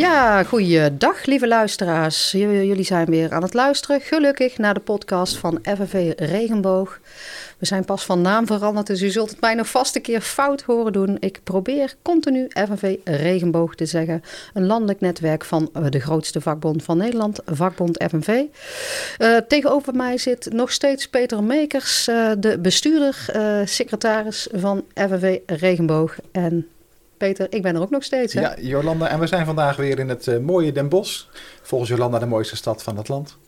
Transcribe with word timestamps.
Ja, 0.00 0.42
goeiedag 0.44 1.24
lieve 1.24 1.48
luisteraars. 1.48 2.30
Jullie 2.30 2.84
zijn 2.84 3.06
weer 3.06 3.32
aan 3.32 3.42
het 3.42 3.54
luisteren, 3.54 4.00
gelukkig, 4.00 4.58
naar 4.58 4.74
de 4.74 4.80
podcast 4.80 5.36
van 5.36 5.58
FNV 5.62 6.12
Regenboog. 6.16 7.00
We 7.58 7.66
zijn 7.66 7.84
pas 7.84 8.04
van 8.04 8.20
naam 8.20 8.46
veranderd, 8.46 8.86
dus 8.86 9.02
u 9.02 9.10
zult 9.10 9.30
het 9.30 9.40
mij 9.40 9.54
nog 9.54 9.68
vast 9.68 9.96
een 9.96 10.02
keer 10.02 10.20
fout 10.20 10.62
horen 10.62 10.92
doen. 10.92 11.16
Ik 11.18 11.40
probeer 11.44 11.94
continu 12.02 12.48
FNV 12.48 12.96
Regenboog 13.04 13.74
te 13.74 13.86
zeggen. 13.86 14.22
Een 14.54 14.66
landelijk 14.66 15.00
netwerk 15.00 15.44
van 15.44 15.70
de 15.88 16.00
grootste 16.00 16.40
vakbond 16.40 16.82
van 16.82 16.96
Nederland, 16.96 17.40
vakbond 17.46 18.04
FNV. 18.08 18.42
Eh, 19.18 19.36
tegenover 19.36 19.94
mij 19.94 20.18
zit 20.18 20.52
nog 20.52 20.72
steeds 20.72 21.08
Peter 21.08 21.44
Mekers, 21.44 22.08
uh, 22.08 22.30
de 22.38 22.58
bestuurder, 22.58 23.26
uh, 23.36 23.60
secretaris 23.64 24.48
van 24.52 24.84
FNV 24.94 25.38
Regenboog. 25.46 26.16
En 26.32 26.66
Peter, 27.20 27.46
ik 27.50 27.62
ben 27.62 27.74
er 27.74 27.80
ook 27.80 27.90
nog 27.90 28.04
steeds. 28.04 28.34
Hè? 28.34 28.40
Ja, 28.40 28.54
Jolanda. 28.60 29.08
En 29.08 29.18
we 29.18 29.26
zijn 29.26 29.46
vandaag 29.46 29.76
weer 29.76 29.98
in 29.98 30.08
het 30.08 30.26
uh, 30.26 30.38
mooie 30.38 30.72
Den 30.72 30.88
Bosch. 30.88 31.24
Volgens 31.62 31.90
Jolanda 31.90 32.18
de 32.18 32.26
mooiste 32.26 32.56
stad 32.56 32.82
van 32.82 32.96
het 32.96 33.08
land. 33.08 33.38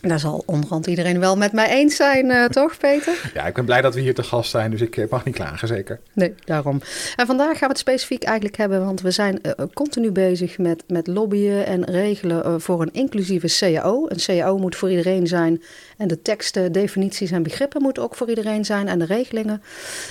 Daar 0.00 0.18
zal 0.18 0.42
onderhand 0.46 0.86
iedereen 0.86 1.20
wel 1.20 1.36
met 1.36 1.52
mij 1.52 1.68
eens 1.68 1.96
zijn, 1.96 2.26
uh, 2.26 2.44
toch 2.44 2.76
Peter? 2.78 3.30
Ja, 3.34 3.46
ik 3.46 3.54
ben 3.54 3.64
blij 3.64 3.80
dat 3.80 3.94
we 3.94 4.00
hier 4.00 4.14
te 4.14 4.22
gast 4.22 4.50
zijn, 4.50 4.70
dus 4.70 4.80
ik 4.80 4.96
eh, 4.96 5.04
mag 5.10 5.24
niet 5.24 5.34
klagen, 5.34 5.68
zeker. 5.68 6.00
Nee, 6.12 6.34
daarom. 6.44 6.80
En 7.16 7.26
vandaag 7.26 7.50
gaan 7.50 7.58
we 7.58 7.66
het 7.66 7.78
specifiek 7.78 8.22
eigenlijk 8.22 8.56
hebben, 8.56 8.84
want 8.84 9.00
we 9.00 9.10
zijn 9.10 9.38
uh, 9.42 9.52
continu 9.74 10.10
bezig 10.10 10.58
met, 10.58 10.84
met 10.86 11.06
lobbyen 11.06 11.66
en 11.66 11.84
regelen 11.84 12.60
voor 12.60 12.82
een 12.82 12.92
inclusieve 12.92 13.58
CAO. 13.58 14.06
Een 14.08 14.20
CAO 14.20 14.58
moet 14.58 14.76
voor 14.76 14.90
iedereen 14.90 15.26
zijn 15.26 15.62
en 15.96 16.08
de 16.08 16.22
teksten, 16.22 16.72
definities 16.72 17.30
en 17.30 17.42
begrippen 17.42 17.82
moeten 17.82 18.02
ook 18.02 18.14
voor 18.14 18.28
iedereen 18.28 18.64
zijn 18.64 18.88
en 18.88 18.98
de 18.98 19.04
regelingen. 19.04 19.62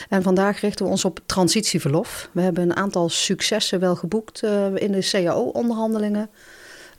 En 0.09 0.23
vandaag 0.23 0.61
richten 0.61 0.85
we 0.85 0.91
ons 0.91 1.05
op 1.05 1.19
transitieverlof. 1.25 2.29
We 2.31 2.41
hebben 2.41 2.63
een 2.63 2.75
aantal 2.75 3.09
successen 3.09 3.79
wel 3.79 3.95
geboekt 3.95 4.43
in 4.75 4.91
de 4.91 5.09
CAO-onderhandelingen. 5.11 6.29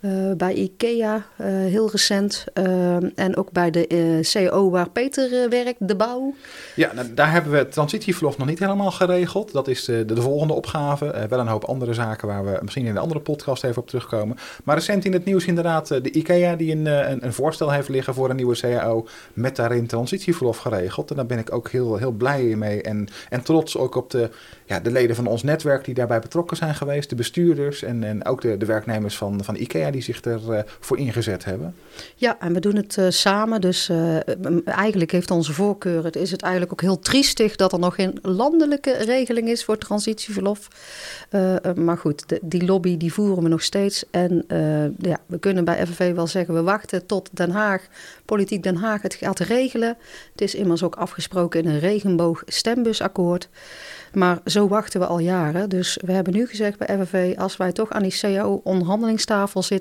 Uh, 0.01 0.33
bij 0.37 0.55
IKEA, 0.55 1.15
uh, 1.17 1.47
heel 1.47 1.91
recent. 1.91 2.45
Uh, 2.55 3.19
en 3.19 3.37
ook 3.37 3.51
bij 3.51 3.71
de 3.71 4.21
CO 4.33 4.71
waar 4.71 4.91
Peter 4.91 5.49
werkt, 5.49 5.89
de 5.89 5.97
bouw. 5.97 6.35
Ja, 6.77 6.93
nou, 6.95 7.15
daar 7.15 7.33
hebben 7.33 7.53
we 7.53 7.59
het 7.59 7.73
transitieverlof 7.73 8.39
nog 8.39 8.47
niet 8.47 8.59
helemaal 8.59 8.91
geregeld. 8.91 9.53
Dat 9.53 9.69
is 9.69 9.85
de, 9.85 10.05
de 10.05 10.23
volgende 10.23 10.53
opgave. 10.53 11.27
wel 11.29 11.39
een 11.39 11.47
hoop 11.47 11.65
andere 11.65 11.95
zaken 11.95 12.29
waar 12.29 12.45
we 12.45 12.59
misschien 12.63 12.85
in 12.85 12.91
een 12.91 13.03
andere 13.03 13.21
podcast 13.21 13.65
even 13.65 13.83
op 13.83 13.89
terugkomen. 13.89 14.37
Maar 14.65 14.77
recent 14.77 15.05
in 15.05 15.13
het 15.13 15.25
nieuws 15.25 15.47
inderdaad 15.47 15.89
de 15.89 16.11
IKEA 16.11 16.57
die 16.57 16.73
een, 16.73 16.87
een, 16.87 17.25
een, 17.25 17.33
voorstel 17.33 17.71
heeft 17.71 17.89
liggen 17.89 18.15
voor 18.15 18.31
een 18.31 18.37
nieuwe 18.37 18.57
CAO. 18.57 19.07
Met 19.33 19.57
daarin 19.57 19.87
transitieverlof 19.87 20.59
geregeld. 20.59 21.11
En 21.11 21.17
daar 21.17 21.27
ben 21.27 21.39
ik 21.39 21.53
ook 21.53 21.71
heel, 21.71 21.97
heel 21.97 22.13
blij 22.13 22.43
mee. 22.43 22.83
En, 22.83 23.09
en 23.29 23.43
trots 23.43 23.77
ook 23.77 23.95
op 23.95 24.11
de, 24.11 24.31
ja, 24.65 24.81
de 24.81 24.91
leden 24.91 25.17
van 25.17 25.27
ons 25.27 25.43
netwerk 25.43 25.85
die 25.85 25.95
daarbij 25.95 26.21
betrokken 26.21 26.57
zijn 26.57 26.75
geweest. 26.75 27.09
De 27.09 27.15
bestuurders 27.17 27.83
en, 27.83 28.05
en 28.05 28.25
ook 28.25 28.41
de, 28.41 28.57
de 28.57 28.67
werknemers 28.67 29.17
van, 29.17 29.45
van 29.45 29.57
IKEA 29.57 29.90
die 29.93 30.03
zich 30.03 30.21
ervoor 30.21 30.55
uh, 30.55 30.61
voor 30.81 30.99
ingezet 30.99 31.45
hebben. 31.45 31.75
Ja, 32.15 32.37
en 32.41 32.53
we 32.53 32.61
doen 32.61 32.77
het 32.77 32.97
uh, 32.97 33.07
samen. 33.09 33.61
Dus 33.61 33.89
uh, 33.89 34.17
eigenlijk 34.65 35.11
heeft 35.11 35.31
onze 35.31 35.53
voorkeur. 35.53 36.05
Het 36.05 36.17
is 36.17 36.31
het 36.31 36.43
eigenlijk 36.43 36.73
ook 36.73 36.81
heel 36.81 36.99
triestig 36.99 37.57
dat 37.57 37.73
er 37.73 37.79
nog 37.79 37.95
geen 37.95 38.19
landelijke 38.23 38.93
regeling 38.93 39.49
is 39.49 39.65
voor 39.65 39.79
transitieverlof. 39.79 40.69
maar 41.75 41.99
goed, 41.99 42.25
die 42.43 42.65
lobby 42.65 42.97
die 42.97 43.13
voeren 43.13 43.43
we 43.43 43.49
nog 43.49 43.63
steeds. 43.63 44.05
En 44.11 44.45
ja, 44.99 45.21
we 45.27 45.39
kunnen 45.39 45.65
bij 45.65 45.87
FNV 45.87 46.15
wel 46.15 46.27
zeggen, 46.27 46.55
we 46.55 46.63
wachten 46.63 47.07
tot 47.07 47.29
Den 47.33 47.51
Haag, 47.51 47.87
politiek 48.25 48.63
Den 48.63 48.77
Haag 48.77 49.03
het 49.03 49.15
gaat 49.15 49.39
regelen. 49.39 49.97
Het 50.33 50.41
is 50.41 50.55
immers 50.55 50.83
ook 50.83 50.95
afgesproken 50.95 51.63
in 51.63 51.69
een 51.69 51.79
regenboog 51.79 52.43
stembusakkoord. 52.47 53.49
Maar 54.13 54.41
zo 54.45 54.69
wachten 54.69 55.01
we 55.01 55.07
al 55.07 55.19
jaren. 55.19 55.69
Dus 55.69 55.99
we 56.05 56.13
hebben 56.13 56.33
nu 56.33 56.47
gezegd 56.47 56.79
bij 56.79 56.99
FNV, 56.99 57.35
als 57.39 57.57
wij 57.57 57.73
toch 57.73 57.91
aan 57.91 58.03
die 58.03 58.19
CAO-onderhandelingstafel 58.21 59.63
zitten 59.63 59.80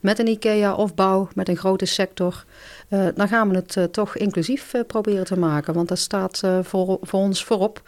met 0.00 0.18
een 0.18 0.28
IKEA 0.28 0.74
of 0.74 0.94
bouw, 0.94 1.28
met 1.34 1.48
een 1.48 1.56
grote 1.56 1.86
sector, 1.86 2.44
uh, 2.88 3.06
dan 3.14 3.28
gaan 3.28 3.48
we 3.48 3.54
het 3.54 3.76
uh, 3.76 3.84
toch 3.84 4.16
inclusief 4.16 4.74
uh, 4.74 4.80
proberen 4.86 5.24
te 5.24 5.38
maken. 5.38 5.74
Want 5.74 5.88
dat 5.88 5.98
staat 5.98 6.42
voor, 6.62 6.98
voor 7.00 7.20
ons 7.20 7.44
voorop. 7.44 7.82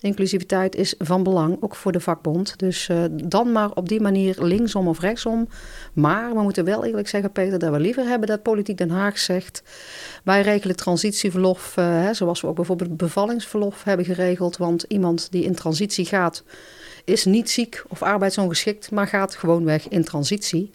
Inclusiviteit 0.00 0.74
is 0.74 0.94
van 0.98 1.22
belang, 1.22 1.56
ook 1.60 1.74
voor 1.74 1.92
de 1.92 2.00
vakbond. 2.00 2.58
Dus 2.58 2.90
dan 3.10 3.52
maar 3.52 3.70
op 3.70 3.88
die 3.88 4.00
manier 4.00 4.36
linksom 4.38 4.88
of 4.88 5.00
rechtsom. 5.00 5.48
Maar 5.92 6.34
we 6.34 6.42
moeten 6.42 6.64
wel 6.64 6.84
eerlijk 6.84 7.08
zeggen, 7.08 7.32
Peter, 7.32 7.58
dat 7.58 7.70
we 7.70 7.80
liever 7.80 8.04
hebben 8.04 8.28
dat 8.28 8.42
Politiek 8.42 8.78
Den 8.78 8.90
Haag 8.90 9.18
zegt... 9.18 9.62
wij 10.24 10.42
regelen 10.42 10.76
transitieverlof, 10.76 11.74
hè, 11.74 12.14
zoals 12.14 12.40
we 12.40 12.46
ook 12.46 12.56
bijvoorbeeld 12.56 12.96
bevallingsverlof 12.96 13.84
hebben 13.84 14.06
geregeld. 14.06 14.56
Want 14.56 14.84
iemand 14.88 15.28
die 15.30 15.44
in 15.44 15.54
transitie 15.54 16.04
gaat, 16.04 16.42
is 17.06 17.24
niet 17.24 17.50
ziek 17.50 17.82
of 17.88 18.02
arbeidsongeschikt... 18.02 18.90
maar 18.90 19.06
gaat 19.06 19.34
gewoon 19.34 19.64
weg 19.64 19.88
in 19.88 20.04
transitie. 20.04 20.70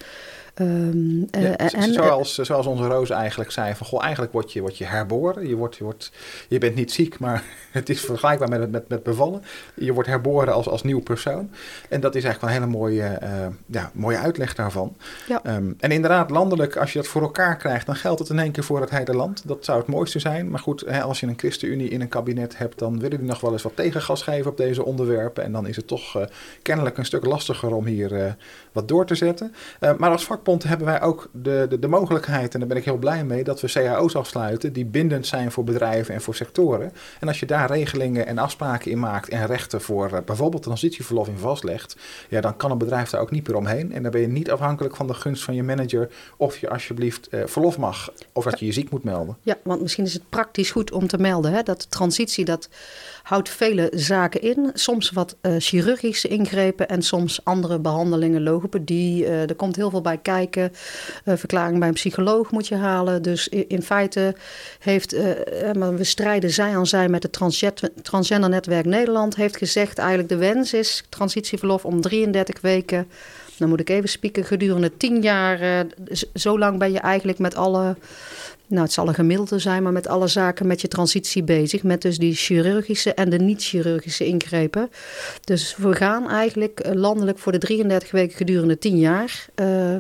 Um, 0.56 1.28
ja, 1.32 1.58
en, 1.58 1.94
zoals, 1.94 2.36
zoals 2.36 2.66
onze 2.66 2.88
Roos 2.88 3.10
eigenlijk 3.10 3.52
zei: 3.52 3.76
van 3.76 3.88
goh, 3.88 4.04
eigenlijk 4.04 4.34
word 4.34 4.54
je, 4.54 4.62
word 4.62 4.78
je 4.78 4.86
herboren. 4.86 5.48
Je, 5.48 5.56
wordt, 5.56 5.76
je, 5.76 5.84
wordt, 5.84 6.12
je 6.48 6.58
bent 6.58 6.76
niet 6.76 6.92
ziek, 6.92 7.20
maar 7.20 7.44
het 7.72 7.90
is 7.90 8.02
vergelijkbaar 8.02 8.50
met, 8.50 8.72
met, 8.72 8.90
met 8.90 9.04
bevallen. 9.04 9.44
Je 9.74 9.94
wordt 9.94 10.10
herboren 10.10 10.54
als, 10.54 10.68
als 10.68 10.84
nieuw 10.84 11.02
persoon. 11.02 11.50
En 11.90 12.02
dat 12.02 12.16
is 12.16 12.24
eigenlijk 12.24 12.54
een 12.54 12.62
hele 12.62 12.78
mooie, 12.78 13.20
uh, 13.24 13.46
ja, 13.66 13.92
mooie 13.94 14.18
uitleg 14.18 14.56
daarvan. 14.56 14.96
Ja. 15.28 15.42
Um, 15.56 15.76
en 15.80 15.92
inderdaad, 15.92 16.30
landelijk, 16.30 16.76
als 16.76 16.94
je 16.94 17.00
dat 17.00 17.08
voor 17.08 17.22
elkaar 17.22 17.58
krijgt, 17.58 17.86
dan 17.86 17.96
geldt 17.96 18.20
het 18.20 18.30
in 18.30 18.40
één 18.40 18.52
keer 18.52 18.64
voor 18.64 18.82
het 18.82 18.90
hele 18.90 19.14
land. 19.14 19.48
Dat 19.48 19.66
zou 19.66 19.80
het 19.80 19.88
mooiste 19.88 20.20
zijn. 20.20 20.50
Maar 20.50 20.60
goed, 20.60 20.84
hè, 20.88 21.02
als 21.02 21.20
je 21.20 21.28
een 21.28 21.40
ChristenUnie 21.40 21.90
in 21.90 22.02
een 22.02 22.08
kabinet 22.08 22.58
hebt, 22.58 22.80
dan 22.80 23.00
willen 23.00 23.18
die 23.18 23.28
nog 23.28 23.42
wel 23.42 23.52
eens 23.52 23.64
wat 23.64 23.76
tegengas 23.76 24.24
geven 24.24 24.52
op 24.52 24.58
deze 24.58 24.86
onderwerpen. 24.86 25.44
En 25.44 25.52
dan 25.52 25.68
is 25.68 25.76
het 25.76 25.88
toch 25.88 26.18
uh, 26.18 26.24
kennelijk 26.62 26.98
een 26.98 27.06
stuk 27.06 27.26
lastiger 27.26 27.76
om 27.76 27.86
hier 27.86 28.12
uh, 28.12 28.32
wat 28.72 28.88
door 28.88 29.06
te 29.06 29.16
zetten. 29.16 29.54
maar 29.98 30.12
als 30.12 30.26
vakbond 30.42 30.64
hebben 30.64 30.88
wij 30.88 31.02
ook 31.02 31.30
de, 31.32 31.66
de, 31.70 31.80
de, 31.80 31.88
mogelijkheid, 31.88 32.54
en 32.54 32.60
daar 32.60 32.70
ben 32.70 32.78
ik 32.78 32.86
heel 32.86 32.98
blij 32.98 33.24
mee, 33.24 33.44
dat 33.44 33.62
we 33.62 33.68
cao's 33.68 34.16
afsluiten 34.16 34.74
die 34.74 34.86
bindend 34.86 35.28
zijn 35.28 35.52
voor 35.52 35.64
bedrijven 35.64 36.14
en 36.14 36.22
voor 36.22 36.36
sectoren. 36.36 36.92
En 37.20 37.28
als 37.28 37.40
je 37.40 37.46
daar 37.46 37.72
regelingen 37.72 38.28
en 38.28 38.38
afspraken 38.38 38.92
in 38.92 39.00
maakt 39.00 39.30
en 39.30 39.46
rechten 39.46 39.82
voor 39.82 40.12
uh, 40.12 40.18
bijvoorbeeld 40.26 40.64
transitieverlof 40.64 41.28
in 41.28 41.38
vastlegt, 41.38 41.96
ja, 42.30 42.42
dan 42.42 42.58
kan 42.58 42.72
een 42.72 42.78
bedrijf 42.78 43.10
daar 43.10 43.22
ook 43.22 43.32
niet 43.32 43.48
meer 43.48 43.58
omheen. 43.58 43.94
En 43.94 44.04
dan 44.04 44.12
ben 44.12 44.22
je 44.22 44.28
niet 44.28 44.52
afhankelijk 44.52 44.96
van 44.96 45.08
de 45.08 45.14
gunst 45.14 45.44
van 45.44 45.56
je 45.56 45.64
manager 45.64 46.10
of 46.38 46.58
je 46.58 46.70
alsjeblieft 46.70 47.28
uh, 47.32 47.42
verlof 47.46 47.78
mag 47.78 48.14
of 48.34 48.44
dat 48.44 48.60
je 48.60 48.66
je 48.66 48.72
ziek 48.72 48.90
moet 48.90 49.04
melden. 49.04 49.38
Ja, 49.42 49.58
want 49.64 49.82
misschien 49.82 50.06
is 50.06 50.14
het 50.14 50.30
praktisch 50.30 50.72
goed 50.72 50.92
om 50.92 51.08
te 51.08 51.18
melden 51.18 51.52
hè, 51.52 51.64
dat 51.64 51.92
transitie, 51.92 52.46
dat 52.46 52.70
houdt 53.24 53.50
vele 53.50 53.92
zaken 53.96 54.42
in. 54.42 54.72
Soms 54.74 55.12
wat 55.12 55.36
uh, 55.42 55.56
chirurgische 55.58 56.28
ingrepen 56.28 56.90
en 56.90 57.02
soms 57.02 57.40
andere 57.44 57.80
behandelingen, 57.80 58.44
logopedie. 58.44 59.24
Uh, 59.24 59.50
er 59.50 59.56
komt 59.56 59.76
heel 59.76 59.90
veel 59.90 60.02
bij 60.02 60.18
kijken. 60.18 60.31
Uh, 61.26 61.36
verklaring 61.36 61.80
bij 61.80 61.88
een 61.88 61.94
psycholoog 61.94 62.52
moet 62.52 62.68
je 62.68 62.76
halen. 62.76 63.22
Dus 63.22 63.48
in, 63.48 63.82
feite 63.82 64.36
heeft, 64.80 65.12
we 65.96 66.04
strijden 66.04 66.50
zij 66.50 66.76
aan 66.76 66.88
zij 66.88 67.10
met 67.10 67.24
het 67.24 67.34
Transgender 68.02 68.50
Netwerk 68.50 68.86
Nederland. 68.86 69.36
Heeft 69.36 69.58
gezegd 69.58 69.98
eigenlijk 69.98 70.30
de 70.30 70.38
wens 70.38 70.74
is 70.74 71.04
transitieverlof 71.10 71.86
om 71.86 72.02
33 72.02 72.62
weken. 72.62 73.08
Dan 73.62 73.70
moet 73.70 73.80
ik 73.80 73.90
even 73.90 74.10
spieken, 74.10 74.44
gedurende 74.44 74.98
10 74.98 75.22
jaar. 75.22 75.86
zo 76.34 76.60
lang 76.60 76.80
ben 76.80 76.92
je 76.92 77.00
eigenlijk 77.00 77.40
met 77.40 77.56
alle 77.56 77.96
nou, 78.72 78.84
het 78.84 78.92
zal 78.92 79.08
een 79.08 79.14
gemiddelde 79.14 79.60
zijn, 79.60 79.84
maar 79.84 79.92
met 79.92 80.08
alle 80.08 80.28
zaken 80.28 80.68
met 80.68 80.82
je 80.82 80.88
transitie 80.88 81.44
bezig. 81.44 81.84
Met 81.84 82.02
dus 82.02 82.18
die 82.18 82.34
chirurgische 82.34 83.14
en 83.14 83.30
de 83.30 83.38
niet-chirurgische 83.38 84.26
ingrepen. 84.26 84.90
Dus 85.44 85.76
we 85.78 85.96
gaan 85.96 86.30
eigenlijk 86.30 86.80
eh, 86.80 86.94
landelijk 86.94 87.40
voor 87.40 87.52
de 87.52 87.58
33 87.58 88.12
weken 88.12 88.38
gedurende 88.38 88.78
10 88.78 89.00
jaar. 89.00 89.46
Uh, 89.56 89.96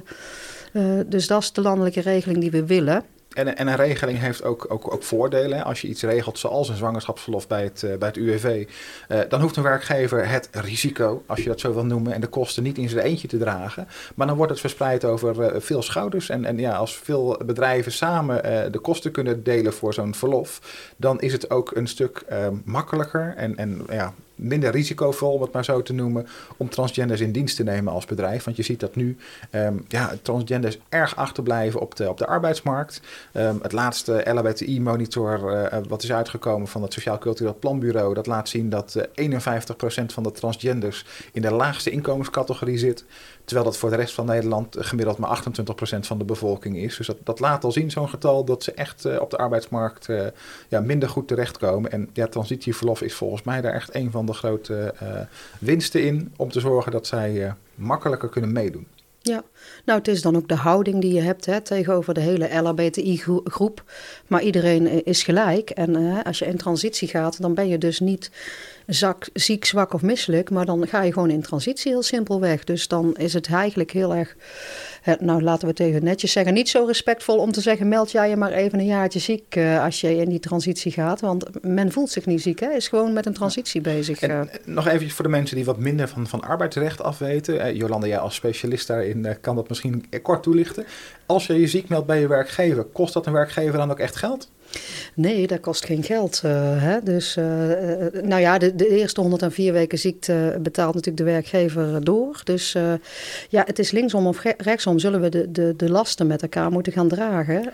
dus 1.06 1.28
dat 1.28 1.42
is 1.42 1.52
de 1.52 1.62
landelijke 1.62 2.02
regeling 2.02 2.40
die 2.40 2.52
we 2.52 2.66
willen. 2.66 3.04
En, 3.33 3.57
en, 3.57 3.68
een 3.68 3.75
regeling 3.75 4.19
heeft 4.19 4.44
ook, 4.44 4.66
ook, 4.69 4.94
ook 4.94 5.04
voordelen. 5.04 5.63
Als 5.63 5.81
je 5.81 5.88
iets 5.88 6.01
regelt 6.01 6.39
zoals 6.39 6.69
een 6.69 6.75
zwangerschapsverlof 6.75 7.48
bij 7.48 7.63
het, 7.63 7.81
uh, 7.81 7.98
bij 7.98 8.07
het 8.07 8.18
UWV, 8.18 8.68
uh, 9.10 9.19
dan 9.30 9.42
hoeft 9.42 9.56
een 9.56 9.63
werkgever 9.63 10.30
het 10.30 10.50
risico, 10.51 11.24
als 11.25 11.39
je 11.39 11.50
dat 11.50 11.60
zo 11.60 11.74
wil 11.74 11.86
noemen, 11.86 12.13
en 12.13 12.22
de 12.22 12.28
kosten 12.28 12.63
niet 12.63 12.78
in 12.78 12.89
zijn 12.89 13.06
eentje 13.06 13.28
te 13.28 13.38
dragen. 13.38 13.88
Maar 14.16 14.28
dan 14.28 14.36
wordt 14.36 14.51
het 14.51 14.62
verspreid 14.62 15.06
over 15.06 15.56
uh, 15.56 15.62
veel 15.62 15.81
schouders. 15.81 16.30
En, 16.30 16.45
en 16.45 16.57
ja, 16.57 16.75
als 16.75 16.98
veel 16.98 17.38
bedrijven 17.45 17.92
samen 17.92 18.72
de 18.72 18.80
kosten 18.80 19.12
kunnen 19.12 19.44
delen 19.44 19.74
voor 19.74 19.94
zo'n 19.94 20.16
verlof, 20.16 20.62
dan 20.98 21.19
is 21.19 21.31
het 21.31 21.50
ook 21.50 21.75
een 21.75 21.88
stuk 21.88 22.25
makkelijker 22.63 23.33
en, 23.36 23.57
en 23.57 23.86
ja, 23.89 24.13
minder 24.42 24.72
risicovol, 24.72 25.34
om 25.34 25.42
het 25.42 25.52
maar 25.52 25.66
zo 25.66 25.82
te 25.82 25.94
noemen, 25.94 26.28
om 26.58 26.70
transgenders 26.70 27.22
in 27.22 27.32
dienst 27.32 27.56
te 27.56 27.64
nemen 27.64 27.94
als 27.94 28.06
bedrijf. 28.06 28.44
Want 28.44 28.58
je 28.58 28.64
ziet 28.64 28.80
dat 28.80 28.96
nu 28.96 29.18
um, 29.52 29.86
ja, 29.88 30.14
transgenders 30.22 30.78
erg 30.90 31.16
achterblijven 31.16 31.80
op 31.80 31.96
de, 31.96 32.10
op 32.10 32.18
de 32.18 32.28
arbeidsmarkt. 32.28 33.02
Um, 33.34 33.60
het 33.62 33.72
laatste 33.72 34.24
LHBTI-monitor 34.34 35.54
uh, 35.74 35.80
wat 35.88 36.04
is 36.04 36.12
uitgekomen 36.12 36.68
van 36.68 36.82
het 36.82 36.94
Sociaal 36.94 37.18
Cultureel 37.18 37.56
Planbureau, 37.60 38.14
dat 38.14 38.28
laat 38.28 38.50
zien 38.50 38.70
dat 38.70 38.96
uh, 39.16 39.30
51% 39.32 40.06
van 40.06 40.24
de 40.24 40.32
transgenders 40.32 41.06
in 41.32 41.42
de 41.42 41.52
laagste 41.52 41.90
inkomenscategorie 41.90 42.78
zit. 42.78 43.06
Terwijl 43.46 43.70
dat 43.70 43.78
voor 43.78 43.90
de 43.90 43.96
rest 43.96 44.14
van 44.14 44.26
Nederland 44.26 44.76
gemiddeld 44.80 45.18
maar 45.18 45.44
28% 45.44 46.00
van 46.00 46.18
de 46.18 46.24
bevolking 46.26 46.78
is. 46.78 46.98
Dus 46.98 47.08
dat, 47.08 47.18
dat 47.24 47.40
laat 47.40 47.64
al 47.64 47.72
zien, 47.72 47.92
zo'n 47.92 48.10
getal, 48.10 48.44
dat 48.44 48.64
ze 48.64 48.72
echt 48.72 49.20
op 49.20 49.30
de 49.30 49.38
arbeidsmarkt 49.38 50.08
ja, 50.68 50.80
minder 50.80 51.10
goed 51.10 51.28
terechtkomen. 51.28 51.92
En 51.92 52.10
ja, 52.14 52.28
transitieverlof 52.28 53.02
is 53.02 53.14
volgens 53.14 53.44
mij 53.44 53.62
daar 53.62 53.74
echt 53.74 53.96
een 53.96 54.12
van 54.12 54.26
de 54.26 54.31
grote 54.33 54.94
uh, 55.04 55.10
winsten 55.60 56.04
in. 56.04 56.33
Om 56.36 56.51
te 56.51 56.60
zorgen 56.60 56.92
dat 56.92 57.07
zij 57.07 57.54
makkelijker 57.75 58.30
kunnen 58.30 58.51
meedoen. 58.51 58.88
Ja, 59.24 59.44
nou 59.86 60.00
het 60.00 60.07
is 60.07 60.22
dan 60.22 60.36
ook 60.36 60.48
de 60.48 60.56
houding 60.56 61.01
die 61.01 61.13
je 61.13 61.22
hebt 61.22 61.45
hè, 61.45 61.62
tegenover 61.62 62.13
de 62.13 62.19
hele 62.19 62.62
LHBTI-groep. 62.62 63.83
Maar 64.28 64.42
iedereen 64.42 65.06
is 65.06 65.24
gelijk. 65.24 65.69
En 65.69 66.24
als 66.24 66.39
je 66.39 66.45
in 66.45 66.57
transitie 66.57 67.07
gaat, 67.07 67.42
dan 67.42 67.54
ben 67.54 67.68
je 67.68 67.78
dus 67.78 68.00
niet 68.00 68.31
ziek, 69.33 69.66
zwak 69.66 69.94
of 69.94 70.01
misselijk. 70.01 70.50
Maar 70.50 70.66
dan 70.66 70.88
ga 70.88 71.01
je 71.01 71.13
gewoon 71.13 71.30
in 71.30 71.42
transitie 71.42 71.92
heel 71.92 72.04
simpelweg. 72.04 72.63
Dus 72.63 72.88
dan 72.88 73.16
is 73.16 73.33
het 73.33 73.48
eigenlijk 73.48 73.92
heel 73.92 74.16
erg 74.16 74.36
nou 75.19 75.42
laten 75.42 75.62
we 75.62 75.68
het 75.68 75.80
even 75.80 76.03
netjes 76.03 76.31
zeggen, 76.31 76.53
niet 76.53 76.69
zo 76.69 76.86
respectvol 76.86 77.38
om 77.38 77.51
te 77.51 77.62
zeggen: 77.62 77.88
meld 77.88 78.12
jij 78.12 78.30
je 78.30 78.36
maar 78.36 78.51
even 78.51 78.80
een 78.80 78.86
jaartje 78.86 79.19
ziek 79.19 79.56
uh, 79.56 79.83
als 79.83 80.01
je 80.01 80.15
in 80.15 80.30
die 80.30 80.39
transitie 80.39 80.92
gaat. 80.92 81.21
Want 81.21 81.63
men 81.65 81.92
voelt 81.92 82.09
zich 82.09 82.25
niet 82.25 82.42
ziek, 82.42 82.59
hè? 82.59 82.69
is 82.69 82.88
gewoon 82.88 83.13
met 83.13 83.25
een 83.25 83.33
transitie 83.33 83.81
bezig. 83.81 84.21
En, 84.21 84.31
eh. 84.31 84.57
nog 84.65 84.88
even 84.88 85.09
voor 85.09 85.25
de 85.25 85.31
mensen 85.31 85.56
die 85.56 85.65
wat 85.65 85.77
minder 85.77 86.07
van, 86.07 86.27
van 86.27 86.42
arbeidsrecht 86.42 87.01
afweten. 87.01 87.75
Jolanda, 87.75 88.07
jij 88.07 88.19
als 88.19 88.36
specialist 88.36 88.88
daarin 88.88 89.38
kan 89.42 89.56
dat 89.56 89.69
misschien 89.69 90.06
kort 90.21 90.44
toelichten. 90.44 90.86
Als 91.25 91.47
je 91.47 91.59
je 91.59 91.68
ziek 91.68 91.89
meldt 91.89 92.07
bij 92.07 92.19
je 92.19 92.27
werkgever, 92.27 92.83
kost 92.83 93.13
dat 93.13 93.25
een 93.25 93.33
werkgever 93.33 93.77
dan 93.77 93.92
ook 93.92 94.00
echt 94.00 94.15
geld? 94.15 94.50
Nee, 95.13 95.47
dat 95.47 95.59
kost 95.59 95.85
geen 95.85 96.03
geld. 96.03 96.41
Uh, 96.45 96.51
hè? 96.81 97.03
Dus, 97.03 97.35
uh, 97.38 97.45
nou 98.23 98.41
ja, 98.41 98.57
de, 98.57 98.75
de, 98.75 98.88
eerste 98.88 99.21
104 99.21 99.73
weken 99.73 100.00
ziekte 100.00 100.57
betaalt 100.62 100.94
natuurlijk 100.94 101.25
de 101.25 101.31
werkgever 101.31 102.03
door. 102.03 102.41
Dus 102.44 102.75
ja, 103.50 103.63
het 103.65 103.79
is 103.79 103.91
linksom 103.91 104.27
of 104.27 104.44
rechtsom 104.57 105.00
zullen 105.00 105.21
we 105.21 105.29
de, 105.29 105.51
de, 105.51 105.73
de 105.77 105.89
lasten 105.89 106.27
met 106.27 106.41
elkaar 106.41 106.71
moeten 106.71 106.94
gaan 106.94 107.07
dragen. 107.07 107.69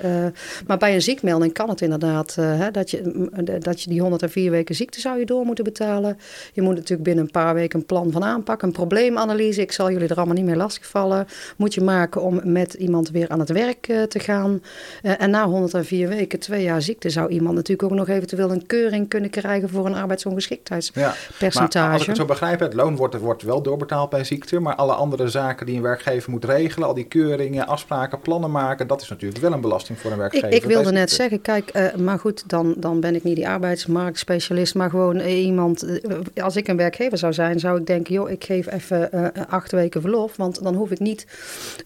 maar 0.68 0.78
bij 0.78 0.94
een 0.94 1.02
ziekmelding 1.02 1.54
kan 1.54 1.70
het 1.70 1.82
inderdaad 1.82 2.38
dat, 2.72 2.92
je, 2.92 3.30
dat 3.60 3.82
je 3.82 3.90
die 3.90 4.02
104 4.02 4.52
weken 4.52 4.76
ziekte 4.76 5.00
zou 5.00 5.20
je 5.20 5.26
door 5.26 5.46
moeten 5.46 5.64
betalen. 5.64 6.18
Je 6.54 6.62
moet 6.62 6.76
natuurlijk 6.76 7.04
binnen 7.04 7.24
een 7.24 7.32
paar 7.32 7.54
weken 7.54 7.80
een 7.80 7.86
plan 7.86 8.12
van 8.12 8.24
aanpak, 8.24 8.62
een 8.62 8.72
probleemanalyse. 8.72 9.62
Ik 9.62 9.72
zal 9.72 9.92
jullie 9.92 10.08
er 10.08 10.16
allemaal 10.16 10.36
niet 10.36 10.46
meer 10.46 10.56
lastigvallen. 10.56 11.28
Moet 11.58 11.74
je 11.74 11.82
maken 11.82 12.22
om 12.22 12.42
met 12.44 12.74
iemand 12.74 13.10
weer 13.10 13.30
aan 13.30 13.40
het 13.40 13.50
werk 13.50 13.84
te 14.08 14.20
gaan. 14.20 14.62
en 15.02 15.30
na 15.30 15.46
104 15.46 16.08
weken, 16.08 16.40
twee 16.40 16.64
jaar 16.64 16.82
ziekte, 16.88 17.10
zou 17.10 17.30
iemand 17.30 17.56
natuurlijk 17.56 17.92
ook 17.92 17.98
nog 17.98 18.08
eventueel 18.08 18.52
een 18.52 18.66
keuring 18.66 19.10
kunnen 19.10 19.30
krijgen 19.30 19.70
voor 19.70 19.86
een 19.86 19.96
arbeidsongeschiktheidspercentage. 19.96 21.78
Ja, 21.78 21.94
als 21.94 22.02
ik 22.02 22.08
het 22.08 22.18
zo 22.18 22.26
begrijp, 22.26 22.60
het 22.60 22.74
loon 22.74 22.96
wordt, 22.96 23.18
wordt 23.18 23.44
wel 23.44 23.62
doorbetaald 23.62 24.10
bij 24.10 24.24
ziekte, 24.24 24.60
maar 24.60 24.76
alle 24.76 24.94
andere 24.94 25.28
zaken 25.28 25.66
die 25.66 25.76
een 25.76 25.82
werkgever 25.82 26.32
moet 26.32 26.46
regelen, 26.46 26.88
al 26.88 26.94
die 26.94 27.08
keuringen, 27.08 27.68
afspraken, 27.68 28.20
plannen 28.20 28.52
maken, 28.52 28.88
dat 28.88 29.02
is 29.02 29.10
natuurlijk 29.10 29.42
wel 29.42 29.54
een 29.54 29.62
belasting 29.62 30.00
voor 30.00 30.12
een 30.12 30.18
werkgever. 30.18 30.48
Ik, 30.48 30.54
ik 30.54 30.64
wilde 30.64 30.92
net 30.92 31.12
zeggen, 31.12 31.42
kijk, 31.42 31.72
uh, 31.76 31.96
maar 31.96 32.20
goed, 32.20 32.50
dan, 32.50 32.74
dan 32.78 33.00
ben 33.00 33.16
ik 33.16 33.24
niet 33.24 33.36
die 33.36 33.48
arbeidsmarktspecialist, 33.48 34.76
maar 34.76 34.90
gewoon 34.90 35.20
iemand, 35.20 35.84
uh, 35.84 36.44
als 36.44 36.56
ik 36.56 36.68
een 36.68 36.78
werkgever 36.78 37.18
zou 37.18 37.34
zijn, 37.34 37.60
zou 37.60 37.80
ik 37.80 37.86
denken, 37.86 38.14
joh, 38.14 38.30
ik 38.30 38.44
geef 38.44 38.72
even 38.72 39.10
uh, 39.14 39.28
acht 39.50 39.72
weken 39.72 40.02
verlof, 40.02 40.36
want 40.38 40.64
dan 40.64 40.76
hoef 40.76 40.92
ik 40.92 41.00
niet 41.00 41.28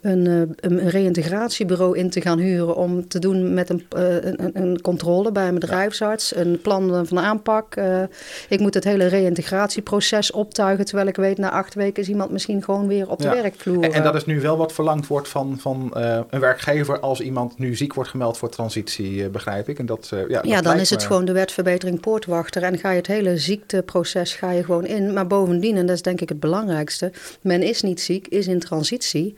een, 0.02 0.26
een 0.56 0.90
reïntegratiebureau 0.90 1.98
in 1.98 2.10
te 2.10 2.22
gaan 2.22 2.40
huren 2.40 2.76
om 2.76 3.08
te 3.08 3.20
doen 3.20 3.54
met 3.54 3.70
een, 3.70 3.86
een, 3.90 4.52
een 4.54 4.82
controle 4.92 5.32
bij 5.32 5.48
een 5.48 5.54
bedrijfsarts, 5.54 6.36
een 6.36 6.62
plan 6.62 7.08
van 7.08 7.20
aanpak. 7.20 7.76
Uh, 7.76 8.02
ik 8.50 8.60
moet 8.60 8.74
het 8.74 8.84
hele 8.84 9.06
reïntegratieproces 9.06 10.32
optuigen, 10.32 10.86
terwijl 10.86 11.08
ik 11.08 11.16
weet 11.16 11.38
na 11.38 11.52
acht 11.52 11.74
weken 11.74 12.04
is 12.04 12.10
iemand 12.10 12.32
misschien 12.32 12.64
gewoon 12.64 12.88
weer 12.88 13.10
op 13.10 13.20
de 13.22 13.30
werkvloer. 13.30 13.84
En, 13.84 13.94
en, 13.94 14.04
dat 14.04 14.16
is 14.16 14.26
nu 14.26 14.42
wel 14.42 14.58
wat 14.58 14.74
verlangd 14.74 15.08
wordt 15.08 15.28
van, 15.28 15.58
van 15.60 15.94
uh, 15.98 16.20
een 16.30 16.40
werkgever 16.40 17.00
als 17.00 17.22
iemand 17.22 17.60
nu 17.60 17.76
ziek 17.76 17.94
wordt 17.94 18.10
gemeld 18.10 18.38
voor 18.38 18.50
transitie, 18.50 19.30
begrijp 19.30 19.70
ik. 19.70 19.80
En 19.80 19.86
dat, 19.86 20.12
ja, 20.28 20.40
ja, 20.44 20.62
dan 20.62 20.80
is 20.80 20.90
het 20.90 21.04
gewoon 21.04 21.26
de 21.26 21.32
wetverbetering 21.32 22.00
poortwachter 22.00 22.64
en 22.64 22.78
ga 22.78 22.90
je 22.90 22.98
het 22.98 23.08
hele 23.08 23.38
ziekteproces 23.38 24.34
ga 24.34 24.52
je 24.52 24.64
gewoon 24.64 24.86
in. 24.86 25.14
Maar 25.14 25.28
bovendien, 25.28 25.78
en 25.78 25.86
dat 25.86 25.96
is 25.96 26.02
denk 26.02 26.22
ik 26.22 26.30
het 26.30 26.40
belangrijkste, 26.40 27.12
men 27.42 27.64
is 27.64 27.82
niet 27.82 28.02
ziek, 28.02 28.28
is 28.28 28.48
in 28.48 28.60
transitie. 28.60 29.36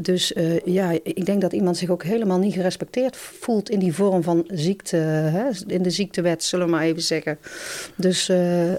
dus 0.00 0.32
ja, 0.64 0.90
ik 1.02 1.26
denk 1.26 1.40
dat 1.40 1.52
iemand 1.52 1.76
zich 1.76 1.90
ook 1.90 2.02
helemaal 2.02 2.38
niet 2.38 2.54
gerespecteerd 2.54 3.16
voelt 3.16 3.70
in 3.70 3.78
die 3.78 3.94
vorm 3.94 4.22
van 4.22 4.44
ziekte, 4.62 4.96
hè, 4.96 5.48
in 5.66 5.82
de 5.82 5.90
ziektewet, 5.90 6.44
zullen 6.44 6.66
we 6.66 6.72
maar 6.72 6.82
even 6.82 7.02
zeggen. 7.02 7.38
Dus, 7.96 8.28
uh, 8.28 8.70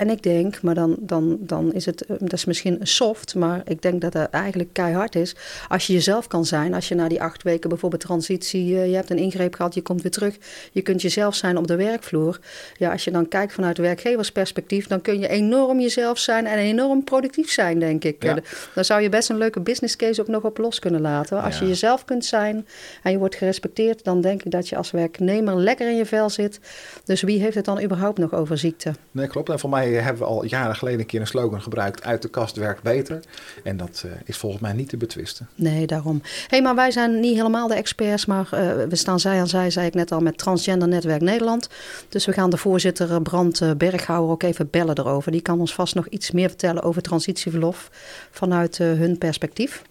en 0.00 0.10
ik 0.10 0.22
denk, 0.22 0.62
maar 0.62 0.74
dan, 0.74 0.96
dan, 0.98 1.38
dan 1.40 1.72
is 1.72 1.86
het, 1.86 2.04
dat 2.08 2.32
is 2.32 2.44
misschien 2.44 2.78
soft, 2.82 3.34
maar 3.34 3.62
ik 3.64 3.82
denk 3.82 4.00
dat 4.00 4.12
het 4.12 4.30
eigenlijk 4.30 4.72
keihard 4.72 5.14
is. 5.14 5.36
Als 5.68 5.86
je 5.86 5.92
jezelf 5.92 6.26
kan 6.26 6.44
zijn, 6.44 6.74
als 6.74 6.88
je 6.88 6.94
na 6.94 7.08
die 7.08 7.22
acht 7.22 7.42
weken 7.42 7.68
bijvoorbeeld 7.68 8.02
transitie, 8.02 8.66
je 8.66 8.94
hebt 8.94 9.10
een 9.10 9.18
ingreep 9.18 9.54
gehad, 9.54 9.74
je 9.74 9.82
komt 9.82 10.02
weer 10.02 10.10
terug, 10.10 10.36
je 10.72 10.82
kunt 10.82 11.02
jezelf 11.02 11.34
zijn 11.34 11.56
op 11.56 11.66
de 11.66 11.76
werkvloer. 11.76 12.40
Ja, 12.76 12.92
als 12.92 13.04
je 13.04 13.10
dan 13.10 13.28
kijkt 13.28 13.52
vanuit 13.52 13.78
werkgeversperspectief, 13.78 14.86
dan 14.86 15.00
kun 15.00 15.20
je 15.20 15.28
enorm 15.28 15.80
jezelf 15.80 16.18
zijn 16.18 16.46
en 16.46 16.58
enorm 16.58 17.04
productief 17.04 17.50
zijn, 17.50 17.78
denk 17.78 18.04
ik. 18.04 18.22
Ja. 18.22 18.38
Dan 18.74 18.84
zou 18.84 19.02
je 19.02 19.08
best 19.08 19.30
een 19.30 19.38
leuke 19.38 19.60
business 19.60 19.96
case 19.96 20.20
ook 20.20 20.28
nog 20.28 20.42
op 20.42 20.58
los 20.58 20.78
kunnen 20.78 21.00
laten. 21.00 21.42
Als 21.42 21.58
je 21.58 21.66
jezelf 21.66 22.04
kunt 22.04 22.24
zijn 22.24 22.66
en 23.02 23.12
je 23.12 23.18
wordt 23.18 23.34
gerespecteerd, 23.34 24.04
dan 24.04 24.20
denk 24.20 24.42
ik 24.44 24.50
dat 24.50 24.68
je 24.68 24.76
als 24.76 24.90
werknemer 25.18 25.56
lekker 25.56 25.90
in 25.90 25.96
je 25.96 26.06
vel 26.06 26.30
zit. 26.30 26.60
Dus 27.04 27.22
wie 27.22 27.40
heeft 27.40 27.54
het 27.54 27.64
dan 27.64 27.82
überhaupt 27.82 28.18
nog 28.18 28.34
over 28.34 28.58
ziekte? 28.58 28.92
Nee, 29.10 29.26
klopt. 29.26 29.48
En 29.48 29.58
voor 29.58 29.70
mij 29.70 29.92
hebben 29.92 30.22
we 30.22 30.28
al 30.28 30.44
jaren 30.44 30.76
geleden 30.76 31.00
een 31.00 31.06
keer 31.06 31.20
een 31.20 31.26
slogan 31.26 31.62
gebruikt: 31.62 32.04
uit 32.04 32.22
de 32.22 32.28
kast 32.28 32.56
werkt 32.56 32.82
beter. 32.82 33.20
En 33.64 33.76
dat 33.76 34.02
uh, 34.06 34.12
is 34.24 34.36
volgens 34.36 34.62
mij 34.62 34.72
niet 34.72 34.88
te 34.88 34.96
betwisten. 34.96 35.48
Nee, 35.54 35.86
daarom. 35.86 36.20
Hé, 36.22 36.30
hey, 36.46 36.62
maar 36.62 36.74
wij 36.74 36.90
zijn 36.90 37.20
niet 37.20 37.36
helemaal 37.36 37.68
de 37.68 37.74
experts, 37.74 38.26
maar 38.26 38.48
uh, 38.54 38.84
we 38.88 38.96
staan 38.96 39.20
zij 39.20 39.40
aan 39.40 39.48
zij, 39.48 39.70
zei 39.70 39.86
ik 39.86 39.94
net 39.94 40.12
al, 40.12 40.20
met 40.20 40.38
Transgender 40.38 40.88
Netwerk 40.88 41.20
Nederland. 41.20 41.68
Dus 42.08 42.26
we 42.26 42.32
gaan 42.32 42.50
de 42.50 42.56
voorzitter 42.56 43.10
eh, 43.10 43.20
Brand 43.22 43.62
Berghouwer 43.76 44.30
ook 44.30 44.42
even 44.42 44.70
bellen 44.70 44.98
erover. 44.98 45.32
Die 45.32 45.40
kan 45.40 45.60
ons 45.60 45.74
vast 45.74 45.94
nog 45.94 46.06
iets 46.06 46.30
meer 46.30 46.48
vertellen 46.48 46.82
over 46.82 47.02
transitieverlof 47.02 47.90
vanuit 48.30 48.78
uh, 48.78 48.92
hun 48.92 49.18
perspectief. 49.18 49.82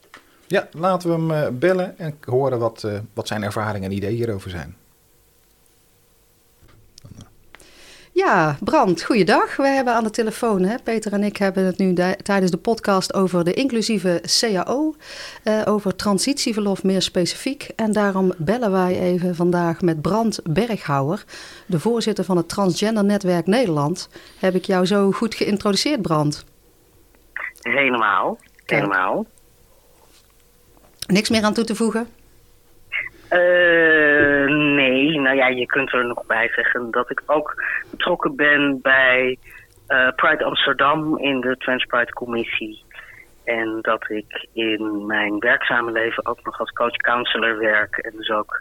Ja, 0.47 0.67
laten 0.71 1.27
we 1.27 1.33
hem 1.33 1.59
bellen 1.59 1.97
en 1.97 2.15
horen 2.25 2.59
wat, 2.59 2.87
wat 3.13 3.27
zijn 3.27 3.43
ervaringen 3.43 3.89
en 3.89 3.95
ideeën 3.95 4.15
hierover 4.15 4.49
zijn. 4.49 4.75
Ja, 8.25 8.57
Brand, 8.63 9.03
goeiedag. 9.03 9.55
We 9.55 9.67
hebben 9.67 9.93
aan 9.93 10.03
de 10.03 10.09
telefoon, 10.09 10.63
hè, 10.63 10.75
Peter 10.83 11.13
en 11.13 11.23
ik 11.23 11.37
hebben 11.37 11.65
het 11.65 11.77
nu 11.77 11.93
tijdens 12.23 12.51
de 12.51 12.57
podcast 12.57 13.13
over 13.13 13.43
de 13.43 13.53
inclusieve 13.53 14.21
CAO, 14.39 14.95
uh, 15.43 15.61
over 15.65 15.95
transitieverlof 15.95 16.83
meer 16.83 17.01
specifiek. 17.01 17.69
En 17.75 17.91
daarom 17.91 18.33
bellen 18.37 18.71
wij 18.71 18.99
even 18.99 19.35
vandaag 19.35 19.81
met 19.81 20.01
Brand 20.01 20.39
Berghouwer, 20.43 21.23
de 21.65 21.79
voorzitter 21.79 22.23
van 22.23 22.37
het 22.37 22.49
Transgender 22.49 23.03
Netwerk 23.03 23.45
Nederland. 23.45 24.09
Heb 24.39 24.55
ik 24.55 24.65
jou 24.65 24.85
zo 24.85 25.11
goed 25.11 25.35
geïntroduceerd, 25.35 26.01
Brand? 26.01 26.45
Helemaal, 27.61 28.37
helemaal. 28.65 29.25
Niks 31.07 31.29
meer 31.29 31.43
aan 31.43 31.53
toe 31.53 31.63
te 31.63 31.75
voegen? 31.75 32.07
Uh, 33.31 34.45
nee, 34.75 35.19
nou 35.19 35.35
ja, 35.35 35.47
je 35.47 35.65
kunt 35.65 35.93
er 35.93 36.05
nog 36.05 36.25
bij 36.25 36.49
zeggen 36.55 36.91
dat 36.91 37.09
ik 37.09 37.21
ook 37.25 37.63
betrokken 37.91 38.35
ben 38.35 38.79
bij 38.81 39.37
uh, 39.87 40.07
Pride 40.15 40.43
Amsterdam 40.43 41.17
in 41.17 41.41
de 41.41 41.57
Trans 41.57 41.85
Pride 41.85 42.13
Commissie. 42.13 42.83
En 43.43 43.79
dat 43.81 44.09
ik 44.09 44.47
in 44.53 45.05
mijn 45.05 45.39
werkzame 45.39 45.91
leven 45.91 46.25
ook 46.25 46.43
nog 46.43 46.59
als 46.59 46.71
coach-counselor 46.71 47.57
werk. 47.57 47.97
En 47.97 48.11
dus 48.15 48.29
ook 48.29 48.59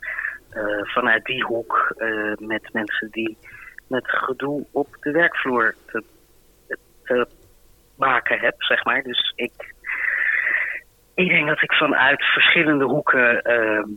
uh, 0.55 0.81
vanuit 0.83 1.25
die 1.25 1.45
hoek 1.45 1.95
met 2.39 2.73
mensen 2.73 3.09
die 3.11 3.39
met 3.87 4.09
gedoe 4.09 4.67
op 4.73 4.87
de 5.01 5.11
werkvloer 5.11 5.75
te, 5.87 6.03
te 7.05 7.27
maken 7.97 8.39
heb, 8.39 8.63
zeg 8.63 8.85
maar. 8.85 9.03
Dus 9.03 9.33
ik, 9.37 9.75
ik 11.15 11.29
denk 11.29 11.47
dat 11.49 11.63
ik 11.63 11.73
vanuit 11.73 12.23
verschillende 12.23 12.85
hoeken 12.85 13.51
uh, 13.51 13.97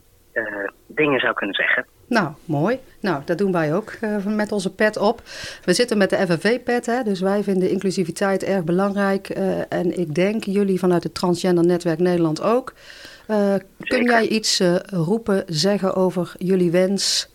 dingen 0.88 1.20
zou 1.20 1.34
kunnen 1.34 1.56
zeggen. 1.56 1.86
Nou, 2.08 2.28
mooi. 2.46 2.80
Nou, 3.00 3.22
dat 3.26 3.38
doen 3.38 3.52
wij 3.52 3.76
ook 3.76 3.94
uh, 4.02 4.26
met 4.26 4.52
onze 4.52 4.76
pet 4.76 4.98
op. 4.98 5.22
We 5.66 5.74
zitten 5.74 5.98
met 5.98 6.10
de 6.10 6.16
FNV-pet, 6.16 7.06
dus 7.06 7.22
wij 7.22 7.44
vinden 7.44 7.70
inclusiviteit 7.70 8.44
erg 8.44 8.64
belangrijk. 8.64 9.38
Uh, 9.38 9.60
en 9.70 10.00
ik 10.00 10.16
denk 10.16 10.44
jullie 10.44 10.80
vanuit 10.80 11.04
het 11.04 11.14
Transgender 11.14 11.66
Netwerk 11.66 12.00
Nederland 12.00 12.44
ook. 12.44 12.74
kun 13.78 14.04
jij 14.04 14.28
iets 14.28 14.64
roepen, 14.86 15.44
zeggen 15.48 15.96
over 15.96 16.34
jullie 16.38 16.72
wens 16.72 17.32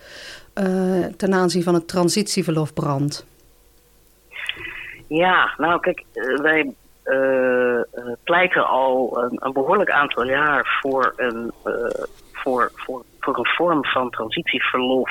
ten 1.16 1.34
aanzien 1.34 1.62
van 1.62 1.74
het 1.74 1.88
transitieverlofbrand? 1.88 3.26
Ja, 5.08 5.54
nou 5.56 5.80
kijk, 5.80 6.04
wij 6.42 6.74
pleiten 8.24 8.66
al 8.66 9.18
een, 9.22 9.36
een, 9.40 9.52
behoorlijk 9.52 9.90
aantal 9.90 10.24
jaar 10.24 10.78
voor 10.82 11.12
een 11.16 11.52
voor, 12.46 12.70
voor, 12.74 13.04
voor 13.20 13.38
een 13.38 13.46
vorm 13.46 13.84
van 13.84 14.10
transitieverlof. 14.10 15.10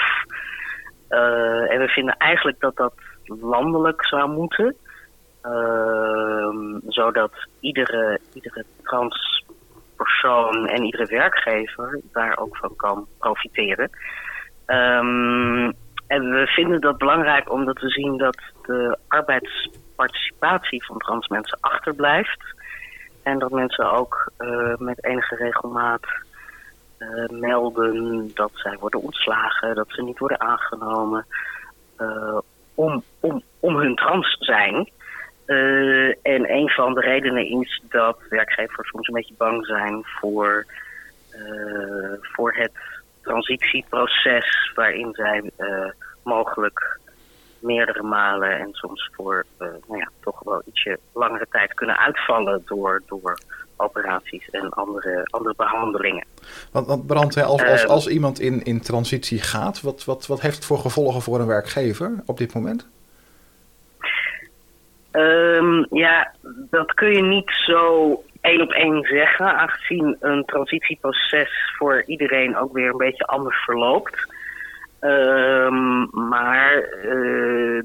Uh, 1.10 1.72
en 1.72 1.80
we 1.80 1.88
vinden 1.88 2.18
eigenlijk 2.18 2.60
dat 2.60 2.76
dat 2.76 2.94
landelijk 3.24 4.06
zou 4.06 4.30
moeten. 4.30 4.76
Uh, 5.44 6.76
zodat 6.88 7.32
iedere, 7.60 8.20
iedere 8.34 8.66
transpersoon 8.84 10.68
en 10.68 10.84
iedere 10.84 11.06
werkgever 11.06 12.02
daar 12.12 12.38
ook 12.38 12.58
van 12.58 12.76
kan 12.76 13.08
profiteren. 13.18 13.90
Um, 14.66 15.74
en 16.08 16.30
we 16.30 16.48
vinden 16.48 16.82
dat 16.82 16.98
belangrijk 16.98 17.52
omdat 17.52 17.80
we 17.80 17.90
zien 17.90 18.18
dat 18.18 18.38
de 18.62 18.98
arbeidsparticipatie 19.08 20.86
van 20.86 20.98
trans 20.98 21.28
mensen 21.28 21.58
achterblijft. 21.62 22.44
En 23.24 23.40
dat 23.40 23.52
mensen 23.52 23.92
ook 23.92 24.32
met 24.78 25.04
enige 25.04 25.36
regelmaat 25.36 26.25
melden 27.30 28.32
dat 28.34 28.52
zij 28.54 28.78
worden 28.80 29.02
ontslagen, 29.02 29.76
dat 29.76 29.88
ze 29.90 30.04
niet 30.04 30.20
worden 30.20 30.40
aangenomen 30.40 31.26
om, 32.76 33.04
om, 33.20 33.44
om 33.60 33.76
hun 33.78 33.96
trans 33.96 34.38
zijn. 34.40 34.90
en 36.22 36.52
een 36.52 36.70
van 36.70 36.94
de 36.94 37.02
redenen 37.02 37.46
is 37.62 37.82
dat 37.90 38.18
werkgevers 38.30 38.90
soms 38.90 39.08
een 39.08 39.14
beetje 39.14 39.36
bang 39.38 39.66
zijn 39.66 40.02
voor, 40.04 40.66
voor 42.22 42.54
het 42.54 42.72
transitieproces 43.22 44.72
waarin 44.76 45.14
zij 45.14 45.52
mogelijk 46.24 47.00
meerdere 47.60 48.04
malen 48.04 48.60
en 48.60 48.74
soms 48.74 49.10
voor 49.12 49.46
nou 49.58 49.98
ja, 49.98 50.10
toch 50.20 50.44
wel 50.44 50.62
ietsje 50.66 51.00
langere 51.14 51.48
tijd 51.50 51.74
kunnen 51.74 51.98
uitvallen 51.98 52.64
door, 52.66 53.02
door 53.06 53.38
operaties 53.78 54.50
en 54.50 54.70
andere, 54.70 55.28
andere 55.30 55.54
behandelingen. 55.58 56.26
Want, 56.72 56.88
want 56.88 57.08
Brand, 57.08 57.38
als, 57.38 57.64
als, 57.64 57.82
ehm. 57.82 57.92
als 57.92 58.08
iemand 58.08 58.40
in, 58.40 58.64
in 58.64 58.82
transitie 58.82 59.42
gaat, 59.42 59.82
wat, 59.82 60.06
wat, 60.06 60.28
wat 60.28 60.42
heeft 60.42 60.56
het 60.56 60.66
voor 60.66 60.78
gevolgen 60.78 61.22
voor 61.22 61.40
een 61.40 61.48
werkgever 61.48 62.24
op 62.26 62.38
dit 62.38 62.54
moment? 62.54 62.88
Um, 65.12 65.86
ja, 65.90 66.34
dat 66.70 66.94
kun 66.94 67.14
je 67.14 67.22
niet 67.22 67.52
zo 67.66 68.24
één 68.42 68.62
op 68.62 68.72
één 68.72 69.04
zeggen, 69.04 69.58
aangezien 69.58 70.18
een 70.20 70.46
transitieproces 70.46 71.74
voor 71.78 72.04
iedereen 72.06 72.58
ook 72.58 72.74
weer 72.74 72.90
een 72.90 72.98
beetje 72.98 73.26
anders 73.26 73.58
verloopt. 73.64 74.34
Um, 75.02 76.10
maar 76.12 76.76
uh, 77.04 77.84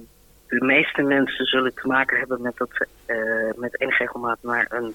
de 0.49 0.64
meeste 0.64 1.02
mensen 1.02 1.44
zullen 1.44 1.75
te 1.75 1.87
maken 1.87 2.18
hebben 2.18 2.42
met 2.42 2.56
dat 2.56 2.68
ze 2.73 2.87
uh, 3.06 3.61
met 3.61 3.80
enige 3.80 4.02
regelmaat 4.02 4.38
naar 4.42 4.66
een 4.68 4.94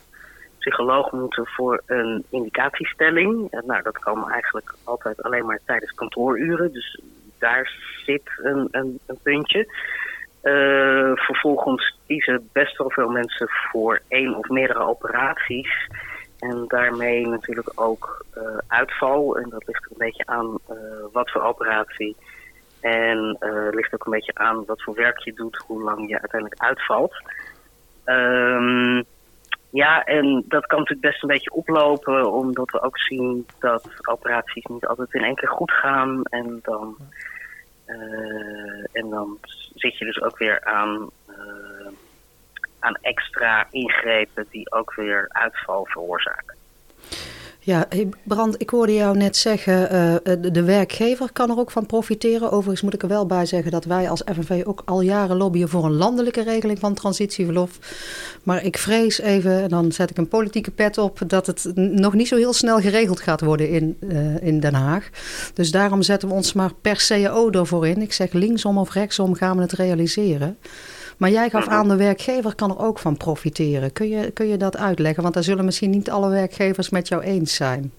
psycholoog 0.65 1.11
moeten 1.11 1.47
voor 1.47 1.81
een 1.85 2.25
indicatiestelling. 2.29 3.53
Uh, 3.53 3.61
nou, 3.65 3.81
dat 3.81 3.99
kan 3.99 4.29
eigenlijk 4.31 4.73
altijd 4.83 5.23
alleen 5.23 5.45
maar 5.45 5.59
tijdens 5.65 5.91
kantooruren. 5.91 6.73
Dus 6.73 6.99
daar 7.39 7.71
zit 8.05 8.31
een, 8.35 8.67
een, 8.71 8.99
een 9.05 9.19
puntje. 9.23 9.67
vervolgens 11.15 11.97
kiezen 12.07 12.49
best 12.51 12.77
wel 12.77 12.89
veel 12.89 13.09
mensen 13.09 13.47
voor 13.49 14.01
één 14.07 14.35
of 14.35 14.49
meerdere 14.49 14.79
operaties. 14.79 15.87
En 16.39 16.65
daarmee 16.67 17.27
natuurlijk 17.27 17.71
ook 17.75 18.25
uh, 18.37 18.57
uitval. 18.67 19.37
En 19.37 19.49
dat 19.49 19.67
ligt 19.67 19.85
een 19.89 19.97
beetje 19.97 20.25
aan 20.25 20.57
wat 21.11 21.31
voor 21.31 21.41
operatie. 21.41 22.15
En 22.81 23.37
ligt 23.71 23.93
ook 23.93 24.05
een 24.05 24.11
beetje 24.11 24.35
aan 24.35 24.65
wat 24.65 24.81
voor 24.83 24.95
werk 24.95 25.19
je 25.19 25.33
doet, 25.33 25.63
hoe 25.67 25.83
lang 25.83 26.09
je 26.09 26.19
uiteindelijk 26.19 26.61
uitvalt. 26.61 27.13
Um, 28.05 29.05
ja, 29.75 30.03
en 30.03 30.43
dat 30.47 30.65
kan 30.65 30.79
natuurlijk 30.79 31.07
best 31.07 31.23
een 31.23 31.29
beetje 31.29 31.51
oplopen, 31.51 32.31
omdat 32.31 32.71
we 32.71 32.81
ook 32.81 32.99
zien 32.99 33.45
dat 33.59 33.89
operaties 34.09 34.65
niet 34.65 34.85
altijd 34.85 35.13
in 35.13 35.23
één 35.23 35.35
keer 35.35 35.49
goed 35.49 35.71
gaan. 35.71 36.23
En 36.23 36.59
dan, 36.63 36.97
en 38.91 39.09
dan 39.09 39.37
zit 39.75 39.97
je 39.97 40.05
dus 40.05 40.21
ook 40.21 40.37
weer 40.37 40.63
aan 40.63 41.09
aan 42.79 42.97
extra 43.01 43.67
ingrepen 43.71 44.45
die 44.49 44.71
ook 44.71 44.93
weer 44.93 45.25
uitval 45.29 45.85
veroorzaken. 45.85 46.54
Ja, 47.65 47.87
Brand, 48.23 48.61
ik 48.61 48.69
hoorde 48.69 48.93
jou 48.93 49.17
net 49.17 49.37
zeggen, 49.37 49.95
uh, 49.95 50.51
de 50.51 50.63
werkgever 50.63 51.31
kan 51.31 51.49
er 51.49 51.57
ook 51.57 51.71
van 51.71 51.85
profiteren. 51.85 52.51
Overigens 52.51 52.81
moet 52.81 52.93
ik 52.93 53.01
er 53.01 53.07
wel 53.07 53.25
bij 53.25 53.45
zeggen 53.45 53.71
dat 53.71 53.85
wij 53.85 54.09
als 54.09 54.21
FNV 54.33 54.63
ook 54.65 54.81
al 54.85 55.01
jaren 55.01 55.37
lobbyen 55.37 55.69
voor 55.69 55.85
een 55.85 55.95
landelijke 55.95 56.43
regeling 56.43 56.79
van 56.79 56.93
transitieverlof. 56.93 57.79
Maar 58.43 58.63
ik 58.63 58.77
vrees 58.77 59.19
even, 59.19 59.69
dan 59.69 59.91
zet 59.91 60.09
ik 60.09 60.17
een 60.17 60.27
politieke 60.27 60.71
pet 60.71 60.97
op, 60.97 61.21
dat 61.27 61.47
het 61.47 61.71
nog 61.75 62.13
niet 62.13 62.27
zo 62.27 62.35
heel 62.35 62.53
snel 62.53 62.79
geregeld 62.79 63.19
gaat 63.19 63.41
worden 63.41 63.69
in, 63.69 63.97
uh, 63.99 64.41
in 64.41 64.59
Den 64.59 64.73
Haag. 64.73 65.09
Dus 65.53 65.71
daarom 65.71 66.01
zetten 66.01 66.27
we 66.27 66.33
ons 66.33 66.53
maar 66.53 66.71
per 66.81 67.05
CAO 67.07 67.49
ervoor 67.49 67.87
in. 67.87 68.01
Ik 68.01 68.13
zeg 68.13 68.31
linksom 68.31 68.77
of 68.77 68.93
rechtsom 68.93 69.35
gaan 69.35 69.55
we 69.55 69.61
het 69.61 69.73
realiseren. 69.73 70.57
Maar 71.17 71.29
jij 71.29 71.49
gaf 71.49 71.67
aan, 71.67 71.87
de 71.87 71.97
werkgever 71.97 72.55
kan 72.55 72.69
er 72.69 72.79
ook 72.79 72.99
van 72.99 73.17
profiteren. 73.17 73.93
Kun 73.93 74.09
je, 74.09 74.31
kun 74.31 74.47
je 74.47 74.57
dat 74.57 74.77
uitleggen? 74.77 75.21
Want 75.23 75.33
daar 75.33 75.43
zullen 75.43 75.65
misschien 75.65 75.89
niet 75.89 76.09
alle 76.09 76.29
werkgevers 76.29 76.89
met 76.89 77.07
jou 77.07 77.23
eens 77.23 77.55
zijn. 77.55 77.91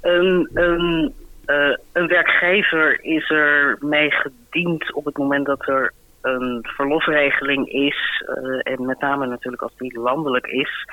Een, 0.00 0.50
een, 0.54 1.14
uh, 1.46 1.76
een 1.92 2.06
werkgever 2.06 3.04
is 3.04 3.30
er 3.30 3.78
mee 3.80 4.10
gediend 4.10 4.92
op 4.92 5.04
het 5.04 5.18
moment 5.18 5.46
dat 5.46 5.68
er 5.68 5.92
een 6.20 6.58
verlofregeling 6.62 7.68
is, 7.68 8.24
uh, 8.28 8.60
en 8.62 8.86
met 8.86 9.00
name 9.00 9.26
natuurlijk 9.26 9.62
als 9.62 9.76
die 9.76 9.98
landelijk 9.98 10.46
is, 10.46 10.88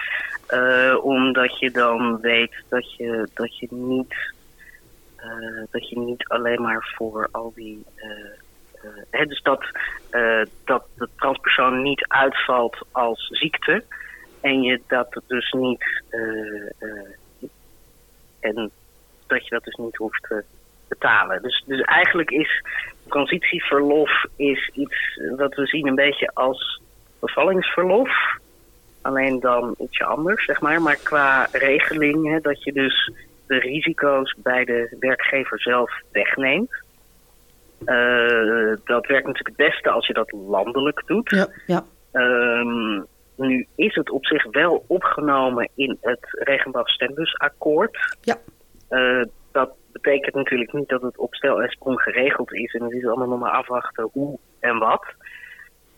uh, 0.53 0.97
omdat 1.03 1.59
je 1.59 1.71
dan 1.71 2.21
weet 2.21 2.63
dat 2.69 2.95
je, 2.95 3.27
dat 3.33 3.57
je 3.57 3.67
niet, 3.69 4.15
dat 5.71 5.89
je 5.89 5.99
niet 5.99 6.27
alleen 6.27 6.61
maar 6.61 6.93
voor 6.95 7.27
al 7.31 7.51
die 7.55 7.85
uh, 9.11 9.27
dus 9.27 9.41
dat, 9.41 9.65
uh, 10.11 10.45
dat 10.65 10.85
de 10.97 11.09
transpersoon 11.15 11.81
niet 11.81 12.05
uitvalt 12.07 12.77
als 12.91 13.27
ziekte. 13.27 13.83
En 14.41 14.61
je 14.61 14.81
dat 14.87 15.21
dus 15.27 15.51
niet. 15.51 16.03
Uh, 16.09 17.49
en 18.39 18.71
dat 19.27 19.43
je 19.43 19.49
dat 19.49 19.63
dus 19.63 19.75
niet 19.75 19.95
hoeft 19.95 20.23
te 20.23 20.43
betalen. 20.87 21.41
Dus, 21.41 21.63
dus 21.65 21.81
eigenlijk 21.81 22.31
is 22.31 22.63
transitieverlof 23.07 24.25
is 24.35 24.69
iets 24.73 25.19
wat 25.37 25.55
we 25.55 25.65
zien 25.65 25.87
een 25.87 25.95
beetje 25.95 26.31
als 26.33 26.81
bevallingsverlof. 27.19 28.09
Alleen 29.01 29.39
dan 29.39 29.75
ietsje 29.77 30.05
anders, 30.05 30.45
zeg 30.45 30.61
maar. 30.61 30.81
Maar 30.81 30.99
qua 31.03 31.47
regeling, 31.51 32.31
hè, 32.31 32.39
dat 32.39 32.63
je 32.63 32.73
dus 32.73 33.11
de 33.47 33.59
risico's 33.59 34.35
bij 34.37 34.65
de 34.65 34.95
werkgever 34.99 35.61
zelf 35.61 35.91
wegneemt. 36.11 36.80
Uh, 37.85 38.75
dat 38.83 39.07
werkt 39.07 39.27
natuurlijk 39.27 39.57
het 39.57 39.67
beste 39.67 39.89
als 39.89 40.07
je 40.07 40.13
dat 40.13 40.31
landelijk 40.31 41.03
doet. 41.05 41.29
Ja, 41.29 41.47
ja. 41.65 41.83
Um, 42.11 43.05
nu 43.35 43.67
is 43.75 43.95
het 43.95 44.09
op 44.09 44.25
zich 44.25 44.43
wel 44.51 44.83
opgenomen 44.87 45.69
in 45.75 45.97
het 46.01 46.27
regenboogstemdusakkoord. 46.29 47.97
Ja. 48.21 48.35
Uh, 48.89 49.23
dat 49.51 49.71
betekent 49.91 50.35
natuurlijk 50.35 50.73
niet 50.73 50.89
dat 50.89 51.01
het 51.01 51.17
op 51.17 51.35
stel 51.35 51.61
en 51.61 51.69
sprong 51.69 52.01
geregeld 52.01 52.53
is. 52.53 52.73
En 52.73 52.83
het 52.83 52.91
is 52.91 53.05
allemaal 53.05 53.27
nog 53.27 53.39
maar 53.39 53.51
afwachten 53.51 54.09
hoe 54.11 54.39
en 54.59 54.77
wat. 54.77 55.05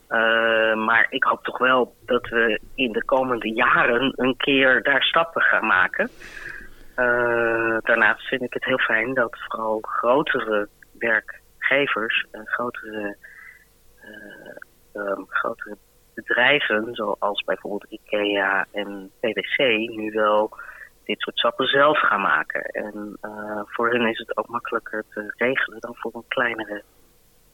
Uh, 0.10 0.76
maar 0.76 1.08
ik 1.10 1.24
hoop 1.24 1.44
toch 1.44 1.58
wel 1.58 1.96
dat 2.06 2.30
we 2.30 2.60
in 2.76 2.92
de 2.92 3.06
komende 3.06 3.54
jaren 3.54 4.14
een 4.16 4.38
keer 4.38 4.84
daar 4.84 5.04
stappen 5.04 5.42
gaan 5.42 5.66
maken. 5.66 6.10
Uh, 6.96 7.78
daarnaast 7.80 8.28
vind 8.28 8.42
ik 8.42 8.54
het 8.54 8.66
heel 8.66 8.78
fijn 8.78 9.14
dat 9.14 9.38
vooral 9.48 9.80
grotere 9.82 10.68
werk 11.00 11.42
grotere, 12.46 13.18
um, 14.94 15.26
grotere 15.28 15.78
bedrijven, 16.14 16.96
zoals 16.96 17.44
bijvoorbeeld 17.44 17.92
IKEA 17.92 18.66
en 18.72 19.12
PwC, 19.20 19.58
nu 19.90 20.12
wel 20.12 20.58
dit 21.04 21.20
soort 21.20 21.38
stappen 21.38 21.68
zelf 21.68 22.00
gaan 22.00 22.22
maken. 22.22 22.64
En 22.64 23.18
uh, 23.22 23.62
voor 23.66 23.90
hen 23.90 24.08
is 24.08 24.18
het 24.18 24.38
ook 24.38 24.48
makkelijker 24.48 25.04
te 25.10 25.34
regelen 25.38 25.80
dan 25.80 25.96
voor 25.96 26.12
een 26.14 26.28
kleinere, 26.28 26.84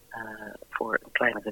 uh, 0.10 0.54
voor 0.70 1.00
een 1.04 1.12
kleinere 1.12 1.52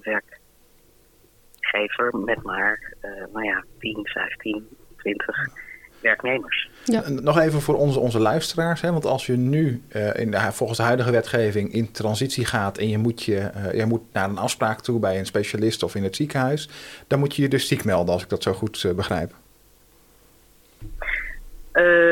werkgever 1.60 2.18
met 2.18 2.44
maar, 2.44 2.94
nou 3.34 3.46
ja, 3.46 3.64
10, 3.80 4.08
15, 4.08 4.78
20 4.98 5.66
werknemers. 6.02 6.70
Ja. 6.84 7.04
Nog 7.10 7.40
even 7.40 7.62
voor 7.62 7.76
onze, 7.76 8.00
onze 8.00 8.20
luisteraars. 8.20 8.82
Hè? 8.82 8.92
Want 8.92 9.06
als 9.06 9.26
je 9.26 9.34
nu 9.34 9.82
uh, 9.96 10.16
in 10.16 10.32
de, 10.32 10.38
volgens 10.52 10.78
de 10.78 10.86
huidige 10.86 11.12
wetgeving 11.12 11.74
in 11.74 11.92
transitie 11.92 12.46
gaat 12.46 12.78
en 12.78 12.90
je 12.90 12.98
moet, 12.98 13.24
je, 13.24 13.50
uh, 13.56 13.74
je 13.74 13.86
moet 13.86 14.02
naar 14.14 14.30
een 14.30 14.38
afspraak 14.38 14.80
toe 14.80 15.00
bij 15.00 15.20
een 15.20 15.26
specialist 15.26 15.84
of 15.84 15.96
in 15.96 16.04
het 16.04 16.16
ziekenhuis, 16.16 16.70
dan 17.08 17.20
moet 17.20 17.36
je 17.36 17.42
je 17.42 17.48
dus 17.48 17.68
ziek 17.68 17.86
melden, 17.86 18.14
als 18.14 18.24
ik 18.24 18.30
dat 18.30 18.44
zo 18.44 18.54
goed 18.54 18.84
uh, 18.84 18.94
begrijp. 18.94 19.32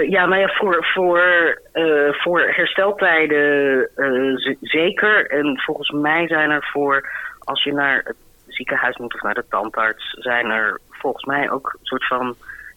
ja, 0.09 0.25
nou 0.25 0.41
ja, 0.41 0.47
voor, 0.47 0.85
voor, 0.93 1.21
voor 2.11 2.41
hersteltijden 2.41 3.89
zeker. 4.61 5.29
En 5.29 5.59
volgens 5.59 5.89
mij 5.89 6.27
zijn 6.27 6.49
er 6.49 6.69
voor, 6.71 7.09
als 7.39 7.63
je 7.63 7.73
naar 7.73 8.01
het 8.03 8.15
ziekenhuis 8.47 8.97
moet 8.97 9.13
of 9.13 9.21
naar 9.21 9.33
de 9.33 9.45
tandarts, 9.49 10.11
zijn 10.11 10.49
er 10.49 10.79
volgens 10.89 11.25
mij 11.25 11.51
ook 11.51 11.73
een 11.73 11.85
soort 11.85 12.07
van 12.07 12.35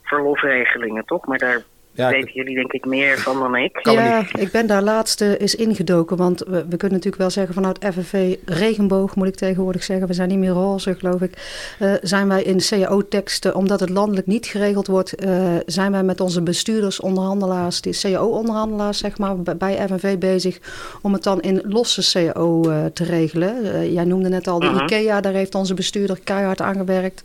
verlofregelingen, 0.09 1.05
toch? 1.05 1.27
Maar 1.27 1.39
daar 1.39 1.63
ja, 1.99 2.11
weten 2.11 2.33
jullie 2.33 2.55
denk 2.55 2.73
ik 2.73 2.85
meer 2.85 3.19
van 3.19 3.39
dan 3.39 3.57
ik. 3.57 3.79
Ja, 3.83 4.27
ik 4.39 4.51
ben 4.51 4.67
daar 4.67 4.83
laatste 4.83 5.37
is 5.37 5.55
ingedoken. 5.55 6.17
Want 6.17 6.39
we, 6.39 6.51
we, 6.51 6.77
kunnen 6.77 6.97
natuurlijk 6.97 7.17
wel 7.17 7.31
zeggen 7.31 7.55
vanuit 7.55 7.79
FNV 7.93 8.37
regenboog, 8.45 9.15
moet 9.15 9.27
ik 9.27 9.35
tegenwoordig 9.35 9.83
zeggen. 9.83 10.07
We 10.07 10.15
zijn 10.15 10.29
niet 10.29 10.39
meer 10.39 10.51
roze, 10.51 10.95
geloof 10.95 11.21
ik. 11.21 11.33
Uh, 11.81 11.95
zijn 12.03 12.29
wij 12.29 12.43
in 12.43 12.61
CAO-teksten, 12.69 13.55
omdat 13.55 13.81
het 13.81 13.89
landelijk 13.89 14.27
niet 14.27 14.47
geregeld 14.47 14.87
wordt, 14.87 15.25
uh, 15.25 15.57
zijn 15.67 15.93
wij 15.93 16.03
met 16.03 16.21
onze 16.21 16.43
bestuurders, 16.43 17.01
onderhandelaars, 17.01 17.81
die 17.81 17.99
CAO-onderhandelaars, 18.01 18.99
zeg 18.99 19.19
maar, 19.19 19.37
bij 19.37 19.87
FNV 19.87 20.19
bezig 20.19 20.59
om 21.03 21.13
het 21.13 21.23
dan 21.23 21.41
in 21.41 21.63
losse 21.65 22.11
CAO 22.13 22.71
uh, 22.71 22.85
te 22.85 23.05
regelen. 23.05 23.93
jij 23.93 24.05
noemde 24.05 24.29
net 24.29 24.49
al 24.49 24.59
de 24.59 24.67
-huh. 24.67 24.83
IKEA, 24.83 25.21
daar 25.21 25.33
heeft 25.33 25.55
onze 25.55 25.75
bestuurder 25.75 26.19
keihard 26.25 26.61
aan 26.61 26.77
gewerkt. 26.77 27.23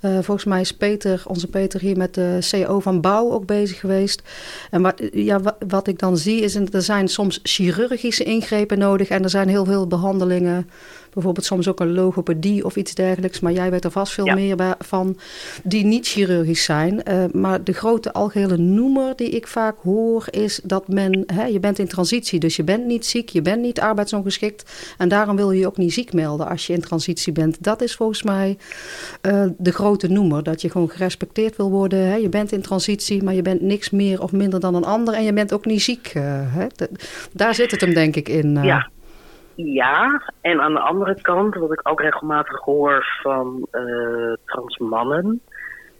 volgens 0.00 0.44
mij 0.44 0.60
is 0.60 0.72
Peter, 0.72 1.22
onze 1.26 1.46
Peter 1.46 1.80
hier 1.80 1.96
met 1.96 2.14
de 2.14 2.38
CAO 2.50 2.80
van 2.80 3.00
Bouw 3.00 3.30
ook 3.30 3.46
bezig 3.46 3.80
geweest. 3.80 4.11
En 4.70 4.82
wat, 4.82 5.02
ja, 5.12 5.40
wat, 5.68 5.86
ik 5.86 5.98
dan 5.98 6.16
zie 6.16 6.40
is, 6.40 6.54
er 6.54 6.82
zijn 6.82 7.08
soms 7.08 7.40
chirurgische 7.42 8.24
ingrepen 8.24 8.78
nodig 8.78 9.08
en 9.08 9.22
er 9.22 9.30
zijn 9.30 9.48
heel 9.48 9.64
veel 9.64 9.86
behandelingen 9.86 10.70
bijvoorbeeld 11.12 11.46
soms 11.46 11.68
ook 11.68 11.80
een 11.80 11.92
logopedie 11.92 12.64
of 12.64 12.76
iets 12.76 12.94
dergelijks. 12.94 13.40
Maar 13.40 13.52
jij 13.52 13.70
weet 13.70 13.84
er 13.84 13.90
vast 13.90 14.12
veel 14.12 14.26
meer 14.26 14.76
van, 14.78 15.18
die 15.62 15.84
niet 15.84 16.06
chirurgisch 16.06 16.64
zijn. 16.64 17.02
Uh, 17.08 17.24
maar 17.32 17.64
de 17.64 17.72
grote 17.72 18.12
algehele 18.12 18.56
noemer 18.56 19.16
die 19.16 19.28
ik 19.28 19.46
vaak 19.46 19.76
hoor 19.82 20.24
is 20.30 20.60
dat 20.64 20.88
men, 20.88 21.22
hè, 21.26 21.44
je 21.44 21.60
bent 21.60 21.78
in 21.78 21.88
transitie, 21.88 22.40
dus 22.40 22.56
je 22.56 22.64
bent 22.64 22.86
niet 22.86 23.06
ziek, 23.06 23.28
je 23.28 23.42
bent 23.42 23.62
niet 23.62 23.80
arbeidsongeschikt. 23.80 24.72
En 24.98 25.08
daarom 25.08 25.36
wil 25.36 25.50
je 25.50 25.60
je 25.60 25.66
ook 25.66 25.76
niet 25.76 25.92
ziek 25.92 26.12
melden 26.12 26.48
als 26.48 26.66
je 26.66 26.72
in 26.72 26.80
transitie 26.80 27.32
bent. 27.32 27.56
Dat 27.62 27.82
is 27.82 27.94
volgens 27.94 28.22
mij 28.22 28.58
uh, 29.22 29.44
de 29.58 29.72
grote 29.72 30.08
noemer, 30.08 30.42
dat 30.42 30.60
je 30.60 30.70
gewoon 30.70 30.90
gerespecteerd 30.90 31.56
wil 31.56 31.70
worden. 31.70 31.98
Hè. 31.98 32.14
Je 32.14 32.28
bent 32.28 32.52
in 32.52 32.62
transitie, 32.62 33.22
maar 33.22 33.34
je 33.34 33.42
bent 33.42 33.60
niks 33.60 33.90
meer 33.90 34.22
of 34.22 34.32
minder 34.32 34.60
dan 34.60 34.74
een 34.74 34.84
ander 34.84 35.14
en 35.14 35.24
je 35.24 35.32
bent 35.32 35.52
ook 35.52 35.64
niet 35.64 35.82
ziek. 35.82 36.12
Uh, 36.16 36.22
hè. 36.26 36.66
Daar 37.32 37.54
zit 37.54 37.70
het 37.70 37.80
hem 37.80 37.94
denk 37.94 38.16
ik 38.16 38.28
in. 38.28 38.62
Ja. 38.62 38.90
Ja, 39.64 40.22
en 40.40 40.60
aan 40.60 40.72
de 40.72 40.80
andere 40.80 41.20
kant, 41.20 41.54
wat 41.54 41.72
ik 41.72 41.88
ook 41.88 42.00
regelmatig 42.00 42.60
hoor 42.60 43.18
van 43.22 43.66
uh, 43.72 44.32
trans 44.44 44.78
mannen, 44.78 45.40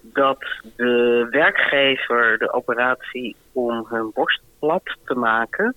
dat 0.01 0.45
de 0.77 1.27
werkgever 1.31 2.39
de 2.39 2.53
operatie 2.53 3.37
om 3.53 3.87
hun 3.89 4.11
borst 4.15 4.43
plat 4.59 4.97
te 5.05 5.15
maken 5.15 5.75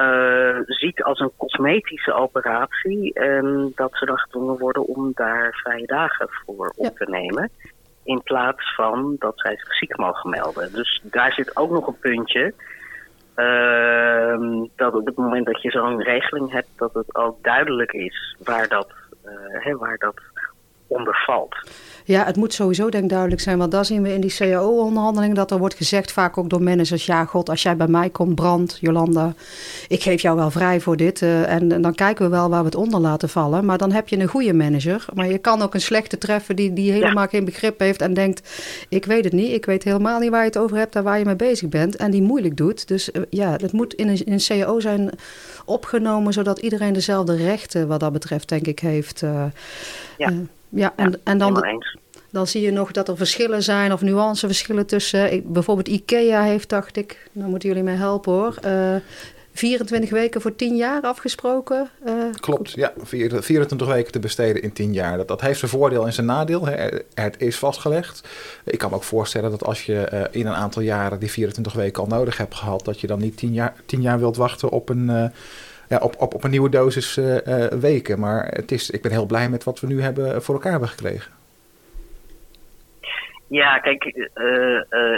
uh, 0.00 0.58
ziet 0.66 1.02
als 1.02 1.18
een 1.18 1.32
cosmetische 1.36 2.12
operatie 2.12 3.12
en 3.12 3.72
dat 3.74 3.90
ze 3.92 4.06
dan 4.06 4.18
gedwongen 4.18 4.58
worden 4.58 4.86
om 4.86 5.10
daar 5.14 5.52
vrije 5.62 5.86
dagen 5.86 6.28
voor 6.30 6.72
op 6.76 6.96
te 6.96 7.10
nemen. 7.10 7.50
In 8.04 8.22
plaats 8.22 8.74
van 8.74 9.16
dat 9.18 9.32
zij 9.40 9.56
zich 9.56 9.74
ziek 9.74 9.96
mogen 9.96 10.30
melden. 10.30 10.72
Dus 10.72 11.00
daar 11.02 11.32
zit 11.32 11.56
ook 11.56 11.70
nog 11.70 11.86
een 11.86 11.98
puntje 11.98 12.54
Uh, 13.40 14.66
dat 14.76 14.94
op 14.94 15.06
het 15.06 15.16
moment 15.16 15.46
dat 15.46 15.62
je 15.62 15.70
zo'n 15.70 16.02
regeling 16.02 16.52
hebt, 16.52 16.68
dat 16.76 16.94
het 16.94 17.14
ook 17.14 17.42
duidelijk 17.42 17.92
is 17.92 18.36
waar 18.44 18.68
dat, 18.68 18.92
uh, 19.64 19.74
waar 19.74 19.96
dat 19.98 20.20
onder 20.86 21.22
valt. 21.26 21.54
Ja, 22.10 22.24
het 22.24 22.36
moet 22.36 22.54
sowieso 22.54 22.88
denk 22.88 23.04
ik 23.04 23.10
duidelijk 23.10 23.40
zijn. 23.40 23.58
Want 23.58 23.70
daar 23.70 23.84
zien 23.84 24.02
we 24.02 24.14
in 24.14 24.20
die 24.20 24.34
CAO-onderhandelingen 24.36 25.34
dat 25.34 25.50
er 25.50 25.58
wordt 25.58 25.74
gezegd, 25.74 26.12
vaak 26.12 26.38
ook 26.38 26.50
door 26.50 26.62
managers: 26.62 27.06
ja, 27.06 27.24
god, 27.24 27.48
als 27.48 27.62
jij 27.62 27.76
bij 27.76 27.86
mij 27.86 28.10
komt, 28.10 28.34
brand, 28.34 28.78
Jolanda, 28.80 29.34
ik 29.88 30.02
geef 30.02 30.22
jou 30.22 30.36
wel 30.36 30.50
vrij 30.50 30.80
voor 30.80 30.96
dit. 30.96 31.20
Uh, 31.20 31.52
en, 31.52 31.72
en, 31.72 31.82
dan 31.82 31.94
kijken 31.94 32.24
we 32.24 32.30
wel 32.30 32.48
waar 32.48 32.60
we 32.60 32.64
het 32.64 32.74
onder 32.74 33.00
laten 33.00 33.28
vallen. 33.28 33.64
Maar 33.64 33.78
dan 33.78 33.92
heb 33.92 34.08
je 34.08 34.18
een 34.18 34.28
goede 34.28 34.52
manager. 34.52 35.04
Maar 35.14 35.30
je 35.30 35.38
kan 35.38 35.62
ook 35.62 35.74
een 35.74 35.80
slechte 35.80 36.18
treffen 36.18 36.56
die, 36.56 36.72
die 36.72 36.92
helemaal 36.92 37.22
ja. 37.22 37.28
geen 37.28 37.44
begrip 37.44 37.78
heeft 37.78 38.00
en 38.00 38.14
denkt: 38.14 38.50
ik 38.88 39.04
weet 39.04 39.24
het 39.24 39.32
niet, 39.32 39.52
ik 39.52 39.64
weet 39.64 39.84
helemaal 39.84 40.20
niet 40.20 40.30
waar 40.30 40.40
je 40.40 40.46
het 40.46 40.58
over 40.58 40.76
hebt 40.76 40.96
en 40.96 41.02
waar 41.02 41.18
je 41.18 41.24
mee 41.24 41.36
bezig 41.36 41.68
bent. 41.68 41.96
En 41.96 42.10
die 42.10 42.22
moeilijk 42.22 42.56
doet. 42.56 42.88
Dus 42.88 43.10
uh, 43.12 43.22
ja, 43.30 43.52
het 43.52 43.72
moet 43.72 43.94
in 43.94 44.08
een, 44.08 44.24
in 44.24 44.32
een 44.32 44.42
CAO 44.46 44.80
zijn 44.80 45.10
opgenomen, 45.64 46.32
zodat 46.32 46.58
iedereen 46.58 46.92
dezelfde 46.92 47.36
rechten 47.36 47.88
wat 47.88 48.00
dat 48.00 48.12
betreft, 48.12 48.48
denk 48.48 48.66
ik, 48.66 48.78
heeft. 48.78 49.22
Uh, 49.22 49.44
ja. 50.16 50.32
Ja, 50.70 50.92
en, 50.96 51.10
ja, 51.10 51.18
en 51.24 51.38
dan, 51.38 51.82
dan 52.30 52.46
zie 52.46 52.62
je 52.62 52.70
nog 52.70 52.92
dat 52.92 53.08
er 53.08 53.16
verschillen 53.16 53.62
zijn 53.62 53.92
of 53.92 54.00
nuanceverschillen 54.00 54.86
tussen. 54.86 55.32
Ik, 55.32 55.52
bijvoorbeeld 55.52 55.88
IKEA 55.88 56.42
heeft, 56.42 56.68
dacht 56.68 56.96
ik, 56.96 57.30
nou 57.32 57.50
moeten 57.50 57.68
jullie 57.68 57.84
mij 57.84 57.94
helpen 57.94 58.32
hoor. 58.32 58.54
Uh, 58.64 58.96
24 59.52 60.10
weken 60.10 60.40
voor 60.40 60.56
10 60.56 60.76
jaar 60.76 61.02
afgesproken. 61.02 61.90
Uh, 62.06 62.12
Klopt, 62.40 62.70
ja. 62.70 62.92
24 63.02 63.86
weken 63.86 64.12
te 64.12 64.18
besteden 64.18 64.62
in 64.62 64.72
10 64.72 64.92
jaar. 64.92 65.16
Dat, 65.16 65.28
dat 65.28 65.40
heeft 65.40 65.58
zijn 65.58 65.70
voordeel 65.70 66.06
en 66.06 66.12
zijn 66.12 66.26
nadeel. 66.26 66.66
Hè. 66.66 66.88
Het 67.14 67.34
is 67.38 67.58
vastgelegd. 67.58 68.28
Ik 68.64 68.78
kan 68.78 68.90
me 68.90 68.96
ook 68.96 69.02
voorstellen 69.02 69.50
dat 69.50 69.64
als 69.64 69.86
je 69.86 70.08
uh, 70.12 70.22
in 70.30 70.46
een 70.46 70.54
aantal 70.54 70.82
jaren 70.82 71.18
die 71.18 71.30
24 71.30 71.72
weken 71.72 72.02
al 72.02 72.08
nodig 72.08 72.36
hebt 72.36 72.54
gehad, 72.54 72.84
dat 72.84 73.00
je 73.00 73.06
dan 73.06 73.18
niet 73.18 73.36
10 73.36 73.52
jaar, 73.52 73.74
10 73.86 74.00
jaar 74.00 74.18
wilt 74.18 74.36
wachten 74.36 74.68
op 74.70 74.88
een. 74.88 75.08
Uh, 75.08 75.24
ja, 75.90 75.98
op, 75.98 76.14
op, 76.18 76.34
op 76.34 76.44
een 76.44 76.50
nieuwe 76.50 76.68
dosis 76.68 77.16
uh, 77.16 77.46
uh, 77.46 77.66
weken. 77.66 78.20
Maar 78.20 78.46
het 78.46 78.72
is, 78.72 78.90
ik 78.90 79.02
ben 79.02 79.10
heel 79.10 79.26
blij 79.26 79.48
met 79.48 79.64
wat 79.64 79.80
we 79.80 79.86
nu 79.86 80.02
hebben 80.02 80.42
voor 80.42 80.54
elkaar 80.54 80.70
hebben 80.70 80.88
gekregen. 80.88 81.32
Ja, 83.46 83.78
kijk, 83.78 84.04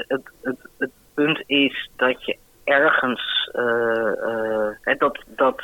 het, 0.07 0.23
het, 0.43 0.57
het 0.79 0.91
punt 1.15 1.43
is 1.47 1.91
dat 1.97 2.25
je 2.25 2.37
ergens 2.65 3.51
dat, 4.99 5.25
dat 5.27 5.63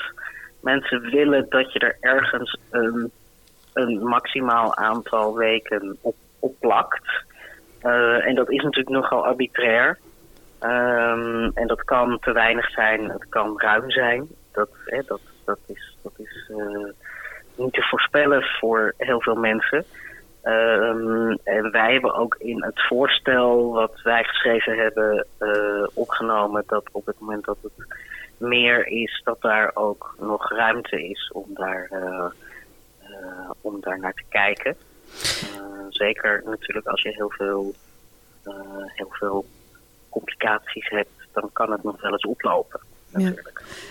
mensen 0.61 1.01
willen 1.01 1.47
dat 1.49 1.73
je 1.73 1.79
er 1.79 1.97
ergens 2.01 2.59
een, 2.71 3.11
een 3.73 4.03
maximaal 4.03 4.77
aantal 4.77 5.37
weken 5.37 5.99
op, 6.01 6.16
op 6.38 6.55
plakt. 6.61 7.25
en 8.21 8.35
dat 8.35 8.51
is 8.51 8.62
natuurlijk 8.62 8.97
nogal 8.97 9.27
arbitrair. 9.27 9.99
Um, 10.62 11.51
en 11.55 11.66
dat 11.66 11.85
kan 11.85 12.18
te 12.21 12.33
weinig 12.33 12.71
zijn, 12.71 13.11
het 13.11 13.29
kan 13.29 13.61
ruim 13.61 13.90
zijn 13.90 14.29
dat, 14.59 14.68
hè, 14.85 15.03
dat, 15.07 15.21
dat 15.44 15.59
is, 15.66 15.97
dat 16.03 16.12
is 16.16 16.51
uh, 16.51 16.88
niet 17.55 17.73
te 17.73 17.83
voorspellen 17.83 18.42
voor 18.42 18.94
heel 18.97 19.21
veel 19.21 19.35
mensen. 19.35 19.85
Um, 20.42 21.38
en 21.44 21.71
wij 21.71 21.92
hebben 21.92 22.14
ook 22.14 22.37
in 22.38 22.62
het 22.62 22.87
voorstel 22.87 23.73
wat 23.73 24.01
wij 24.03 24.25
geschreven 24.25 24.79
hebben 24.79 25.27
uh, 25.40 25.87
opgenomen 25.94 26.62
dat 26.66 26.88
op 26.92 27.07
het 27.07 27.21
moment 27.21 27.44
dat 27.44 27.59
het 27.62 27.87
meer 28.37 28.87
is, 28.87 29.21
dat 29.25 29.40
daar 29.40 29.71
ook 29.75 30.16
nog 30.21 30.51
ruimte 30.51 31.09
is 31.09 31.31
om 31.33 31.47
daar, 31.55 31.88
uh, 31.92 32.31
om 33.61 33.79
naar 33.81 34.14
te 34.14 34.25
kijken. 34.29 34.77
zeker 35.88 36.42
natuurlijk 36.44 36.87
als 36.87 37.03
je 37.03 37.09
heel 37.09 37.31
veel, 37.31 37.75
heel 38.87 39.11
veel 39.11 39.44
complicaties 40.09 40.88
hebt, 40.88 41.29
dan 41.33 41.51
kan 41.53 41.73
het 41.73 41.83
nog 41.83 42.01
wel 42.01 42.12
eens 42.12 42.27
oplopen. 42.27 42.81
Ja. 43.16 43.33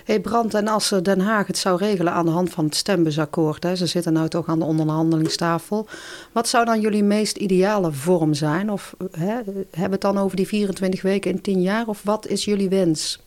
Hey 0.06 0.20
Brand, 0.20 0.54
en 0.54 0.68
als 0.68 0.90
Den 0.90 1.20
Haag 1.20 1.48
het 1.48 1.58
zou 1.58 1.78
regelen 1.78 2.14
aan 2.14 2.26
de 2.26 2.32
hand 2.32 2.54
van 2.54 2.66
het 2.66 2.76
stembusakkoord, 2.76 3.64
hè, 3.64 3.76
ze 3.76 3.86
zitten 3.86 4.14
nou 4.14 4.28
toch 4.28 4.48
aan 4.48 4.60
de 4.60 4.66
onderhandelingstafel, 4.66 5.88
wat 6.32 6.48
zou 6.48 6.66
dan 6.66 6.80
jullie 6.80 7.04
meest 7.04 7.38
ideale 7.38 7.92
vorm 7.92 8.34
zijn? 8.34 8.70
Of 8.70 8.96
hè, 9.12 9.34
hebben 9.34 9.64
we 9.72 9.82
het 9.82 10.02
dan 10.02 10.18
over 10.18 10.36
die 10.36 10.48
24 10.48 11.02
weken 11.02 11.32
in 11.32 11.42
10 11.42 11.62
jaar, 11.62 11.88
of 11.88 12.04
wat 12.04 12.28
is 12.28 12.46
jullie 12.46 12.70
wens? 12.70 13.24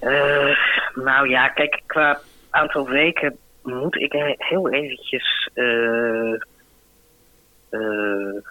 Uh, 0.00 0.56
nou 0.94 1.28
ja, 1.28 1.48
kijk, 1.48 1.82
qua 1.86 2.20
aantal 2.50 2.88
weken 2.88 3.36
moet 3.62 3.96
ik 3.96 4.12
heel 4.38 4.70
eventjes 4.70 5.50
uh, 5.54 6.34
uh, 7.70 8.42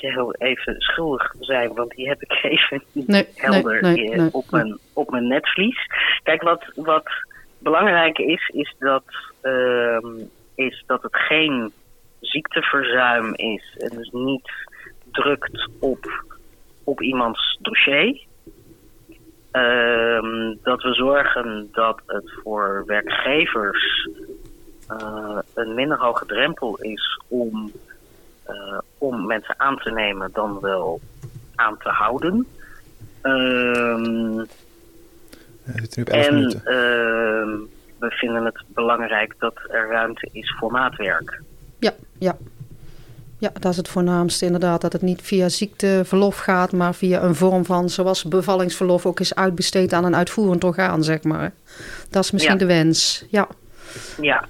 je 0.00 0.12
heel 0.12 0.34
even 0.34 0.80
schuldig 0.80 1.34
zijn, 1.40 1.74
want 1.74 1.90
die 1.90 2.08
heb 2.08 2.22
ik 2.22 2.32
even 2.52 2.82
niet 2.92 3.06
nee, 3.06 3.28
helder 3.34 3.82
nee, 3.82 4.08
nee, 4.08 4.28
op, 4.32 4.50
mijn, 4.50 4.78
op 4.92 5.10
mijn 5.10 5.28
netvlies. 5.28 5.86
Kijk, 6.22 6.42
wat, 6.42 6.64
wat 6.74 7.08
belangrijk 7.58 8.18
is, 8.18 8.48
is 8.48 8.74
dat, 8.78 9.04
uh, 9.42 9.98
is 10.54 10.84
dat 10.86 11.02
het 11.02 11.16
geen 11.16 11.72
ziekteverzuim 12.20 13.34
is 13.34 13.76
en 13.78 13.96
dus 13.96 14.10
niet 14.10 14.50
drukt 15.12 15.68
op, 15.80 16.24
op 16.84 17.00
iemands 17.02 17.58
dossier. 17.60 18.28
Uh, 19.52 20.54
dat 20.62 20.82
we 20.82 20.92
zorgen 20.92 21.68
dat 21.72 22.00
het 22.06 22.32
voor 22.42 22.82
werkgevers 22.86 24.08
uh, 24.90 25.38
een 25.54 25.74
minder 25.74 25.98
hoge 25.98 26.26
drempel 26.26 26.76
is 26.76 27.20
om 27.28 27.72
uh, 28.48 28.78
om 29.00 29.26
mensen 29.26 29.54
aan 29.58 29.76
te 29.76 29.90
nemen 29.90 30.30
dan 30.32 30.60
wel 30.60 31.00
aan 31.54 31.78
te 31.78 31.88
houden. 31.88 32.46
Um, 33.22 34.46
en 36.04 36.44
uh, 36.44 36.62
we 37.98 38.10
vinden 38.10 38.44
het 38.44 38.62
belangrijk 38.66 39.34
dat 39.38 39.54
er 39.68 39.88
ruimte 39.88 40.28
is 40.32 40.54
voor 40.58 40.70
maatwerk. 40.70 41.42
Ja, 41.78 41.92
ja. 42.18 42.36
Ja, 43.38 43.50
dat 43.52 43.70
is 43.70 43.76
het 43.76 43.88
voornaamste 43.88 44.44
inderdaad. 44.44 44.80
Dat 44.80 44.92
het 44.92 45.02
niet 45.02 45.22
via 45.22 45.48
ziekteverlof 45.48 46.38
gaat, 46.38 46.72
maar 46.72 46.94
via 46.94 47.22
een 47.22 47.34
vorm 47.34 47.64
van, 47.64 47.88
zoals 47.88 48.24
bevallingsverlof 48.24 49.06
ook 49.06 49.20
is 49.20 49.34
uitbesteed 49.34 49.92
aan 49.92 50.04
een 50.04 50.16
uitvoerend 50.16 50.64
orgaan, 50.64 51.04
zeg 51.04 51.22
maar. 51.22 51.52
Dat 52.10 52.24
is 52.24 52.30
misschien 52.30 52.58
ja. 52.58 52.60
de 52.60 52.66
wens. 52.66 53.24
Ja. 53.28 53.48
Ja, 54.20 54.44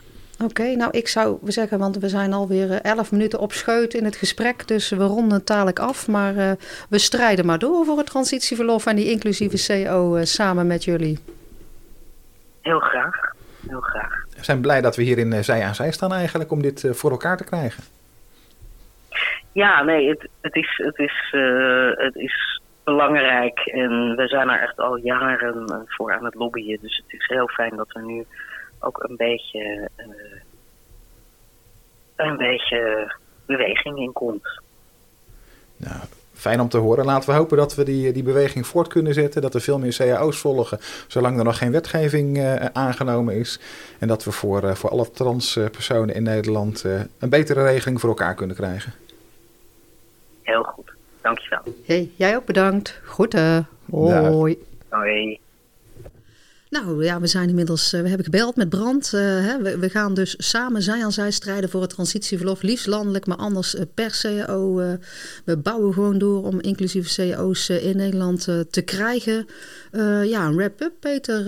Oké, 0.44 0.74
nou 0.74 0.90
ik 0.90 1.08
zou 1.08 1.38
zeggen, 1.44 1.78
want 1.78 1.96
we 1.98 2.08
zijn 2.08 2.32
alweer 2.32 2.70
eh, 2.70 2.90
elf 2.90 3.12
minuten 3.12 3.38
op 3.38 3.52
scheut 3.52 3.94
in 3.94 4.04
het 4.04 4.16
gesprek, 4.16 4.68
dus 4.68 4.90
we 4.90 5.04
ronden 5.04 5.38
het 5.38 5.46
dadelijk 5.46 5.78
af. 5.78 6.08
Maar 6.08 6.34
uh, 6.34 6.50
we 6.88 6.98
strijden 6.98 7.46
maar 7.46 7.58
door 7.58 7.84
voor 7.84 7.96
het 7.96 8.06
transitieverlof 8.06 8.86
en 8.86 8.96
die 8.96 9.10
inclusieve 9.10 9.84
CO 9.86 10.16
uh, 10.16 10.22
samen 10.22 10.66
met 10.66 10.84
jullie. 10.84 11.18
Heel 12.60 12.78
graag, 12.78 13.32
heel 13.68 13.80
graag. 13.80 14.24
We 14.36 14.44
zijn 14.44 14.60
blij 14.60 14.80
dat 14.80 14.96
we 14.96 15.02
hier 15.02 15.18
in 15.18 15.44
zij 15.44 15.64
aan 15.64 15.74
zij 15.74 15.92
staan 15.92 16.12
eigenlijk 16.12 16.50
om 16.50 16.62
dit 16.62 16.88
voor 16.90 17.10
elkaar 17.10 17.36
te 17.36 17.44
krijgen. 17.44 17.82
Ja, 19.52 19.82
nee, 19.82 20.08
het, 20.08 20.28
het, 20.40 20.54
is, 20.54 20.80
het, 20.84 20.98
is, 20.98 21.34
het 21.96 22.16
is 22.16 22.60
belangrijk 22.84 23.58
en 23.58 24.16
we 24.16 24.28
zijn 24.28 24.48
er 24.48 24.60
echt 24.60 24.78
al 24.78 24.96
jaren 24.96 25.86
voor 25.86 26.12
aan 26.12 26.24
het 26.24 26.34
lobbyen. 26.34 26.78
Dus 26.80 27.02
het 27.06 27.20
is 27.20 27.26
heel 27.26 27.48
fijn 27.48 27.76
dat 27.76 27.92
we 27.92 28.00
nu 28.00 28.26
ook 28.80 29.04
een 29.08 29.16
beetje, 29.16 29.88
uh, 29.96 30.06
een 32.16 32.36
beetje 32.36 33.12
beweging 33.46 33.98
in 33.98 34.12
komt. 34.12 34.60
Nou, 35.76 36.00
fijn 36.32 36.60
om 36.60 36.68
te 36.68 36.78
horen. 36.78 37.04
Laten 37.04 37.30
we 37.30 37.36
hopen 37.36 37.56
dat 37.56 37.74
we 37.74 37.84
die, 37.84 38.12
die 38.12 38.22
beweging 38.22 38.66
voort 38.66 38.88
kunnen 38.88 39.14
zetten. 39.14 39.42
Dat 39.42 39.54
er 39.54 39.60
veel 39.60 39.78
meer 39.78 39.96
cao's 39.96 40.38
volgen, 40.38 40.78
zolang 41.06 41.38
er 41.38 41.44
nog 41.44 41.58
geen 41.58 41.72
wetgeving 41.72 42.36
uh, 42.36 42.64
aangenomen 42.64 43.34
is. 43.34 43.60
En 43.98 44.08
dat 44.08 44.24
we 44.24 44.32
voor, 44.32 44.64
uh, 44.64 44.74
voor 44.74 44.90
alle 44.90 45.10
transpersonen 45.10 46.14
in 46.14 46.22
Nederland 46.22 46.84
een 47.18 47.28
betere 47.28 47.62
regeling 47.62 48.00
voor 48.00 48.08
elkaar 48.08 48.34
kunnen 48.34 48.56
krijgen. 48.56 48.92
Heel 50.42 50.62
goed. 50.62 50.92
Dankjewel. 51.20 51.62
Hey, 51.84 52.10
jij 52.16 52.36
ook 52.36 52.44
bedankt. 52.44 53.00
Groeten. 53.04 53.68
Hoi. 53.90 54.58
Hoi. 54.88 55.40
Nou 56.70 57.04
ja, 57.04 57.20
we 57.20 57.26
zijn 57.26 57.48
inmiddels, 57.48 57.94
uh, 57.94 58.00
we 58.00 58.08
hebben 58.08 58.24
gebeld 58.24 58.56
met 58.56 58.68
Brand. 58.68 59.12
Uh, 59.14 59.20
hè, 59.20 59.62
we, 59.62 59.78
we, 59.78 59.88
gaan 59.88 60.14
dus 60.14 60.34
samen 60.38 60.82
zij 60.82 61.04
aan 61.04 61.12
zij 61.12 61.30
strijden 61.30 61.70
voor 61.70 61.80
het 61.80 61.90
transitieverlof. 61.90 62.62
Liefst 62.62 62.86
landelijk, 62.86 63.26
maar 63.26 63.36
anders 63.36 63.74
uh, 63.74 63.80
per 63.94 64.18
CAO. 64.20 64.74
we 65.44 65.56
bouwen 65.56 65.94
gewoon 65.94 66.18
door 66.18 66.44
om 66.44 66.60
inclusieve 66.60 67.14
CAO's 67.14 67.68
in 67.68 67.96
Nederland 67.96 68.48
te 68.70 68.82
krijgen. 68.84 69.46
ja, 70.24 70.46
een 70.46 70.56
wrap-up, 70.56 70.92
Peter. 71.00 71.44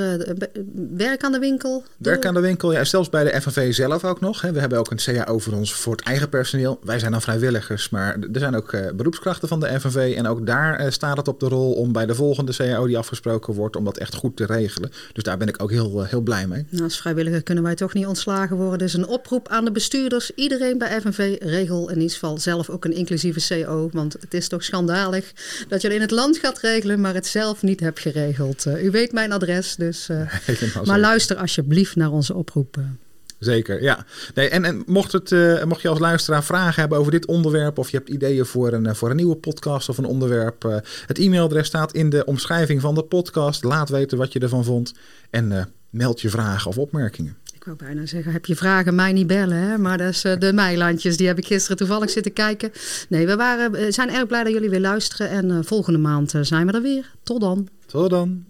werk 0.96 1.24
aan 1.24 1.32
de 1.32 1.38
winkel. 1.38 1.84
Werk 1.96 2.26
aan 2.26 2.34
de 2.34 2.40
winkel, 2.40 2.72
ja, 2.72 2.84
zelfs 2.84 3.10
bij 3.10 3.24
de 3.24 3.40
FNV 3.40 3.74
zelf 3.74 4.04
ook 4.04 4.20
nog. 4.20 4.40
Hè. 4.40 4.52
We 4.52 4.60
hebben 4.60 4.78
ook 4.78 4.90
een 4.90 4.96
CAO 4.96 5.38
voor 5.38 5.52
ons, 5.52 5.74
voor 5.74 5.92
het 5.92 6.04
eigen 6.04 6.28
personeel. 6.28 6.80
Wij 6.84 6.98
zijn 6.98 7.12
dan 7.12 7.22
vrijwilligers, 7.22 7.88
maar 7.88 8.16
er 8.32 8.40
zijn 8.40 8.56
ook 8.56 8.76
beroepskrachten 8.96 9.48
van 9.48 9.60
de 9.60 9.80
FNV. 9.80 10.14
En 10.16 10.26
ook 10.26 10.46
daar 10.46 10.92
staat 10.92 11.16
het 11.16 11.28
op 11.28 11.40
de 11.40 11.48
rol 11.48 11.72
om 11.72 11.92
bij 11.92 12.06
de 12.06 12.14
volgende 12.14 12.52
CAO 12.52 12.86
die 12.86 12.98
afgesproken 12.98 13.54
wordt, 13.54 13.76
om 13.76 13.84
dat 13.84 13.98
echt 13.98 14.14
goed 14.14 14.36
te 14.36 14.46
regelen. 14.46 14.90
Dus 15.12 15.22
daar 15.22 15.36
ben 15.36 15.48
ik 15.48 15.62
ook 15.62 15.70
heel, 15.70 16.04
heel 16.04 16.20
blij 16.20 16.46
mee. 16.46 16.66
Nou, 16.68 16.84
als 16.84 16.96
vrijwilliger 16.96 17.42
kunnen 17.42 17.64
wij 17.64 17.74
toch 17.74 17.94
niet 17.94 18.06
ontslagen 18.06 18.56
worden. 18.56 18.78
Dus 18.78 18.94
een 18.94 19.06
oproep 19.06 19.48
aan 19.48 19.64
de 19.64 19.72
bestuurders. 19.72 20.30
Iedereen 20.34 20.78
bij 20.78 21.00
FNV 21.00 21.36
regel 21.40 21.88
in 21.88 21.96
ieder 21.96 22.12
geval 22.12 22.38
zelf 22.38 22.70
ook 22.70 22.84
een 22.84 22.94
inclusieve 22.94 23.64
CO. 23.64 23.88
Want 23.92 24.12
het 24.12 24.34
is 24.34 24.48
toch 24.48 24.64
schandalig 24.64 25.32
dat 25.68 25.82
je 25.82 25.94
in 25.94 26.00
het 26.00 26.10
land 26.10 26.38
gaat 26.38 26.58
regelen, 26.58 27.00
maar 27.00 27.14
het 27.14 27.26
zelf 27.26 27.62
niet 27.62 27.80
hebt 27.80 27.98
geregeld. 27.98 28.66
Uh, 28.66 28.84
u 28.84 28.90
weet 28.90 29.12
mijn 29.12 29.32
adres, 29.32 29.76
dus. 29.76 30.00
Uh, 30.12 30.82
maar 30.84 31.00
luister 31.00 31.36
alsjeblieft 31.36 31.96
naar 31.96 32.10
onze 32.10 32.34
oproepen. 32.34 32.98
Zeker, 33.44 33.82
ja. 33.82 34.04
Nee, 34.34 34.48
en, 34.48 34.64
en 34.64 34.82
mocht, 34.86 35.12
het, 35.12 35.30
uh, 35.30 35.64
mocht 35.64 35.82
je 35.82 35.88
als 35.88 35.98
luisteraar 35.98 36.44
vragen 36.44 36.80
hebben 36.80 36.98
over 36.98 37.12
dit 37.12 37.26
onderwerp... 37.26 37.78
of 37.78 37.90
je 37.90 37.96
hebt 37.96 38.08
ideeën 38.08 38.46
voor 38.46 38.72
een, 38.72 38.96
voor 38.96 39.10
een 39.10 39.16
nieuwe 39.16 39.36
podcast 39.36 39.88
of 39.88 39.98
een 39.98 40.04
onderwerp... 40.04 40.64
Uh, 40.64 40.76
het 41.06 41.18
e-mailadres 41.18 41.66
staat 41.66 41.92
in 41.92 42.10
de 42.10 42.24
omschrijving 42.24 42.80
van 42.80 42.94
de 42.94 43.02
podcast. 43.02 43.64
Laat 43.64 43.88
weten 43.88 44.18
wat 44.18 44.32
je 44.32 44.38
ervan 44.38 44.64
vond 44.64 44.92
en 45.30 45.50
uh, 45.50 45.62
meld 45.90 46.20
je 46.20 46.30
vragen 46.30 46.70
of 46.70 46.78
opmerkingen. 46.78 47.36
Ik 47.54 47.64
wou 47.64 47.76
bijna 47.76 48.06
zeggen, 48.06 48.32
heb 48.32 48.46
je 48.46 48.56
vragen, 48.56 48.94
mij 48.94 49.12
niet 49.12 49.26
bellen. 49.26 49.56
Hè? 49.56 49.78
Maar 49.78 49.98
dat 49.98 50.08
is 50.08 50.20
de 50.20 50.52
Meilandjes, 50.54 51.16
die 51.16 51.26
heb 51.26 51.38
ik 51.38 51.46
gisteren 51.46 51.76
toevallig 51.76 52.10
zitten 52.10 52.32
kijken. 52.32 52.72
Nee, 53.08 53.26
we 53.26 53.36
waren, 53.36 53.92
zijn 53.92 54.10
erg 54.10 54.26
blij 54.26 54.44
dat 54.44 54.52
jullie 54.52 54.70
weer 54.70 54.80
luisteren. 54.80 55.28
En 55.28 55.64
volgende 55.64 55.98
maand 55.98 56.34
zijn 56.40 56.66
we 56.66 56.72
er 56.72 56.82
weer. 56.82 57.10
Tot 57.22 57.40
dan. 57.40 57.68
Tot 57.86 58.10
dan. 58.10 58.44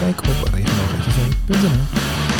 Kijk 0.00 0.20
op 0.20 0.48
regenboogfnv.nl 0.54 2.31